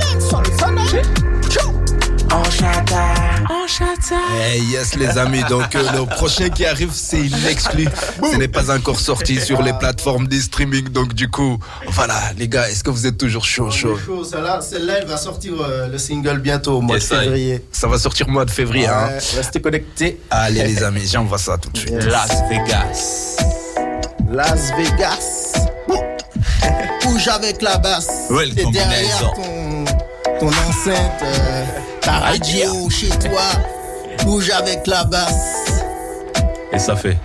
[0.00, 0.82] dancehall Sana
[1.50, 1.68] Chou
[2.32, 3.04] En chata
[3.50, 4.16] En chata
[4.70, 7.86] yes les amis, donc euh, le prochain qui arrive c'est une exclu.
[8.22, 11.58] Ce n'est pas encore sorti sur les plateformes de streaming, donc du coup,
[11.88, 13.98] voilà les gars, est-ce que vous êtes toujours chaud chaud?
[14.24, 17.64] Celle-là, celle-là, elle va sortir euh, le single bientôt au mois Yes, de février.
[17.72, 20.18] Ça va sortir au mois de février, hein restez connectés.
[20.30, 21.92] Allez les amis, j'envoie ça tout de suite.
[22.04, 23.36] Las Vegas.
[24.30, 25.66] Las Vegas.
[27.02, 28.28] Bouge avec la basse.
[28.30, 29.84] Ouais, le Et derrière ton,
[30.38, 31.64] ton enceinte euh,
[32.00, 33.42] Ta radio chez toi.
[34.22, 35.82] Bouge avec la basse.
[36.72, 37.18] Et ça fait.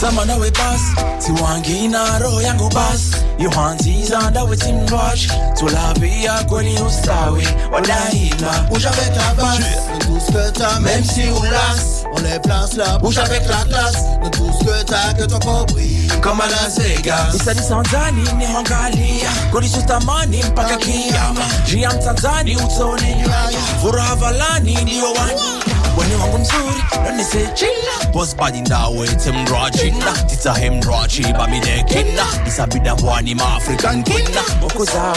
[0.00, 0.80] Zamana we pass,
[1.18, 9.58] tiwangina roho yangu bas Yohanziza ndawe timrush Tulavia kweli ustawi wadaima Bouge avec la basse.
[9.58, 11.42] De tout ce que t'as Même si on
[12.12, 14.04] On les place là Bouge avec la classe.
[14.22, 19.28] De tout ce que t'as Que ton compris Comme à Las Vegas Isadi Tanzani nihangalia
[19.52, 25.40] kulisutamani mpaka kiyama Jia mtanzani utone nyaya Furaha valani ndiyo wani
[25.98, 33.56] Weni wangu mzuri nonise chila Boss body ndawe temrajina Tita hemraji bamidekina Isabida wani ma
[33.56, 35.14] African kina Wako zao,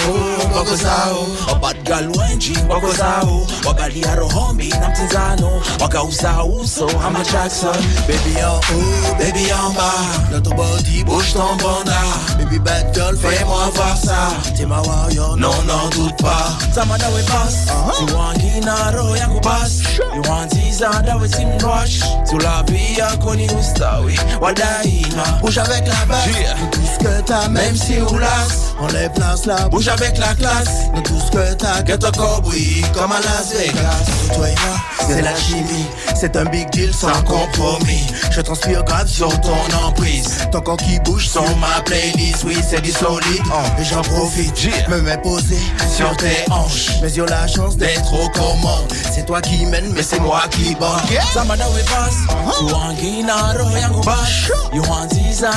[0.55, 1.27] wako zao
[1.61, 7.75] Bad girl wenji wako zao Wagalia rohombi na mtinzano Wakauza uso ama Jackson.
[8.07, 12.01] Baby en haut, baby en bas Dans ton body, bouge ton banda
[12.37, 17.23] Baby bad girl, fais-moi voir ça T'es ma warrior, non, n'en doute pas Zamana we
[17.23, 17.65] pass.
[18.05, 19.71] Tiwangina roho yangu bas
[20.71, 26.55] Yuanziza dawe simrush Tulavia koni ustawi wadaima Bouge avec la basse Yeah.
[26.71, 28.73] Tout ce que t'as Même si on lasse.
[28.79, 30.89] On les place là Bouge avec la classe.
[30.95, 34.33] De tout ce que t'as Que ton corps brille Comme à Las Vegas.
[34.33, 35.85] Toi et moi, c'est la chimie.
[36.15, 38.07] C'est un big deal sans compromis.
[38.31, 40.47] Je transpire grave sur ton emprise.
[40.51, 42.43] Ton corps qui bouge sur ma playlist.
[42.45, 43.43] Oui, c'est du solide
[43.79, 44.87] Et j'en profite.
[44.87, 45.57] Me mets posé
[45.93, 47.01] sur tes hanches.
[47.01, 48.93] Mais j'ai la chance d'être aux commandes.
[49.11, 50.60] C'est toi qui mène mais c'est moi qui
[53.57, 54.01] roho yangu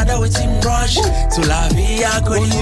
[0.04, 0.28] dawe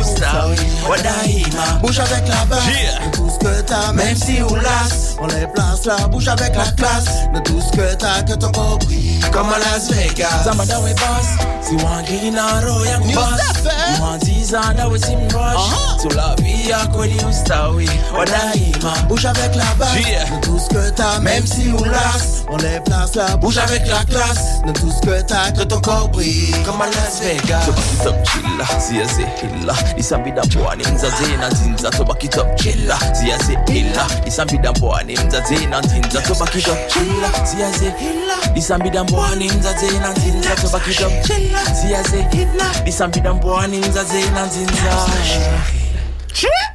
[0.01, 0.59] ustawi
[0.91, 2.67] wadaima Bouge avec la basse.
[2.67, 3.11] Yeah.
[3.13, 5.17] Tout ce que t'as Même si lasse.
[5.21, 8.51] On les place là Bouge avec la classe De tout ce que t'as Que ton
[8.53, 10.45] corps brille Comme à Las Vegas.
[10.45, 11.37] Zamana we pass.
[11.69, 13.99] Tiwangina roho yangu bas Yusufe.
[13.99, 20.09] Yuanziza dawe simrush Tulavia koni ustawi wadaima Bouge avec la basse.
[20.09, 20.25] Yeah.
[20.25, 23.87] De tout ce que t'as Même si on lasse On les place là Bouge avec
[23.87, 24.63] la classe.
[24.67, 27.67] De tout ce que t'as Que ton corps brille Comme à Las Vegas.
[27.67, 36.79] Tobakitop chilla siyazehilla isambida mpwani mzazena nzinza tobakitop chilla siyazehilla isambida mpwani mzazena nzinza tobakitop
[36.89, 45.07] chilla siyazehilla isambida mpwani mzazena nzinza tobakitop chilla siyazehilla isambida mpwani mzazena nzinza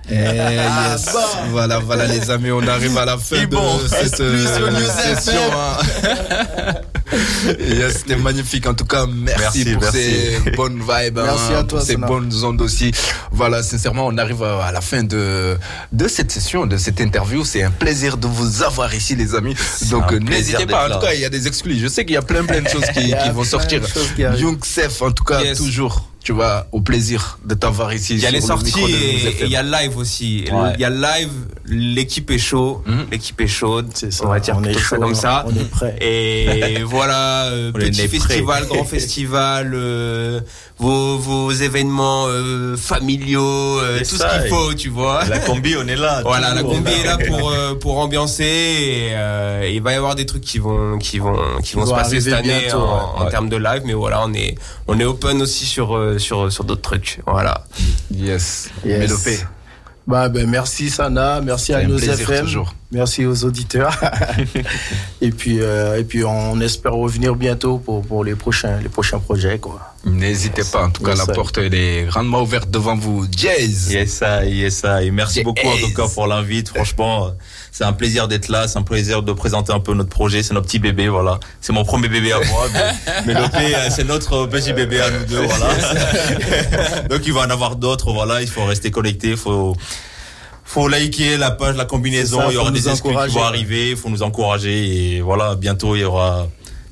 [0.10, 1.10] Eh, yes.
[1.52, 3.58] Voilà, voilà les amis, on arrive à la fin de
[3.90, 5.42] cette euh, session.
[5.54, 6.76] hein.
[7.60, 8.68] Yes, C'était magnifique.
[8.68, 9.98] En tout cas, merci, Merci, pour merci.
[10.46, 12.92] ces bonnes vibes, Merci hein, à toi, pour ces bonnes ondes aussi.
[13.32, 15.58] Voilà, sincèrement, on arrive à à la fin de
[15.92, 17.44] de cette session, de cette interview.
[17.46, 19.56] C'est un plaisir de vous avoir ici, les amis.
[19.90, 20.88] Donc, euh, n'hésitez pas.
[20.90, 21.80] En tout cas, il y a des exclus.
[21.80, 23.82] Je sais qu'il y a plein, plein de choses qui, vont sortir.
[23.82, 24.42] de choses qui arrivent.
[24.42, 25.58] Young Sef, en tout cas, Yes.
[25.58, 26.10] toujours.
[26.24, 28.16] Tu vois, au plaisir de t'avoir ici.
[28.16, 30.44] Il y a les le sorties et il y a le live aussi.
[30.52, 30.74] Ouais.
[30.76, 31.30] Il y a le live,
[31.68, 33.06] l'équipe est chaud, Mhm.
[33.12, 35.46] l'équipe est chaude, ça, on va dire on est ça comme ça.
[35.48, 35.96] on est prêt.
[36.02, 38.20] Et voilà, euh, petit né prêt.
[38.20, 40.42] festival, grand festival, euh,
[40.78, 45.24] vos, vos événements euh, familiaux, euh, tout ça, ce qu'il faut, tu vois.
[45.26, 46.22] La combi, on est là.
[46.26, 48.44] Voilà, la combi est là pour pour ambiancer.
[48.44, 51.94] Et, il va y avoir des trucs qui vont qui vont qui vont vont se
[51.96, 53.32] passer cette année bientôt, en, en ouais.
[53.32, 53.84] termes de live.
[53.86, 54.56] Mais voilà, on est
[54.88, 57.20] on est open aussi sur euh, sur sur d'autres trucs.
[57.26, 57.64] Voilà.
[58.12, 58.70] Yes.
[58.86, 59.00] Yes.
[59.00, 59.40] Mélopé.
[60.08, 62.74] Bah, ben, merci Sana, merci à nos FM, toujours.
[62.94, 63.94] merci aux auditeurs.
[65.22, 69.20] et puis, euh, et puis, on espère revenir bientôt pour, pour les prochains, les prochains
[69.20, 69.94] projets, quoi.
[70.06, 70.86] N'hésitez pas.
[70.86, 73.26] En tout cas, Yes, la porte elle est grandement ouverte devant vous.
[73.30, 73.92] Jazz.
[73.92, 75.04] Yes, ça, yes, ça.
[75.04, 75.44] Et merci Yes.
[75.44, 76.70] beaucoup, en tout cas, pour l'invite.
[76.70, 77.30] Franchement, euh,
[77.78, 78.68] c'est un plaisir d'être là.
[78.68, 80.42] C'est un plaisir de présenter un peu notre projet.
[80.42, 81.40] C'est notre petit bébé, voilà.
[81.62, 82.66] C'est mon premier bébé à moi.
[82.74, 87.04] mais, mais le euh, c'est notre petit bébé à nous deux, voilà.
[87.10, 88.42] Donc, il va en avoir d'autres, voilà.
[88.42, 89.30] Il faut rester connecté.
[89.30, 89.76] Il faut,
[90.64, 92.40] faut liker la page, la combinaison.
[92.40, 93.92] Ça, il y aura des exclus qui vont arriver.
[93.92, 95.18] Il faut nous encourager.
[95.18, 96.48] Et voilà, bientôt, il y aura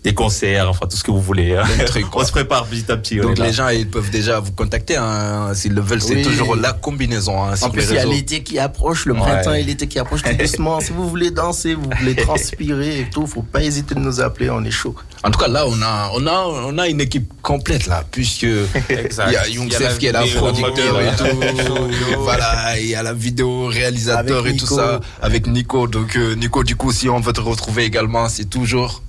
[0.06, 1.56] des concerts, enfin, tout ce que vous voulez.
[1.56, 1.64] hein.
[1.88, 3.20] Trucs, On se prépare petit à petit.
[3.20, 6.02] on Donc les gens ils peuvent déjà vous contacter hein, s'ils le veulent.
[6.02, 6.22] C'est Oui.
[6.22, 9.20] toujours la combinaison hein, En plus, il y a l'été qui approche, le Ouais.
[9.20, 10.80] printemps et l'été qui approche tout doucement.
[10.80, 14.50] si vous voulez danser, vous voulez transpirer et tout, faut pas hésiter de nous appeler,
[14.52, 14.94] on est chaud.
[15.24, 18.44] En tout cas là on a on a on a une équipe complète là puisque
[18.44, 21.12] il y a Young Il y a Sef la qui est là producteur et la
[21.14, 21.26] tout.
[22.20, 24.76] voilà il y a la vidéo réalisateur Avec et tout Nico.
[24.76, 25.88] ça avec Nico.
[25.88, 29.02] Donc euh, Nico du coup si on veut te retrouver également c'est toujours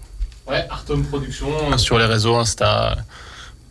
[0.49, 2.97] Ouais, Artom Production euh, sur les réseaux Insta.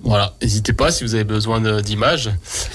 [0.03, 2.29] Voilà, n'hésitez pas si vous avez besoin d'images.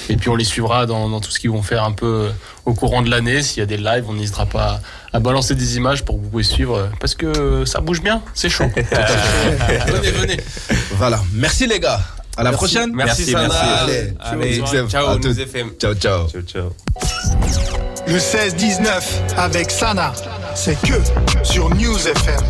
[0.08, 2.30] Et puis on les suivra dans, dans tout ce qu'ils vont faire un peu euh,
[2.64, 3.42] au courant de l'année.
[3.42, 4.80] S'il y a des lives, on n'hésitera pas
[5.12, 6.76] à, à balancer des images pour que vous puissiez suivre.
[6.76, 8.64] euh, Parce que ça bouge bien, c'est chaud.
[8.74, 10.40] venez, venez.
[10.92, 11.20] voilà.
[11.34, 12.00] Merci les gars.
[12.36, 12.56] À la Merci.
[12.64, 12.90] prochaine.
[12.94, 13.60] Merci, Merci.
[14.20, 15.38] Allez, ciao, à nous.
[15.40, 15.70] FM.
[15.78, 16.26] Ciao ciao.
[16.28, 16.72] Ciao, ciao.
[18.08, 18.88] Le 16-19
[19.36, 20.12] avec Sana,
[20.54, 20.94] c'est que
[21.44, 22.40] sur News FM.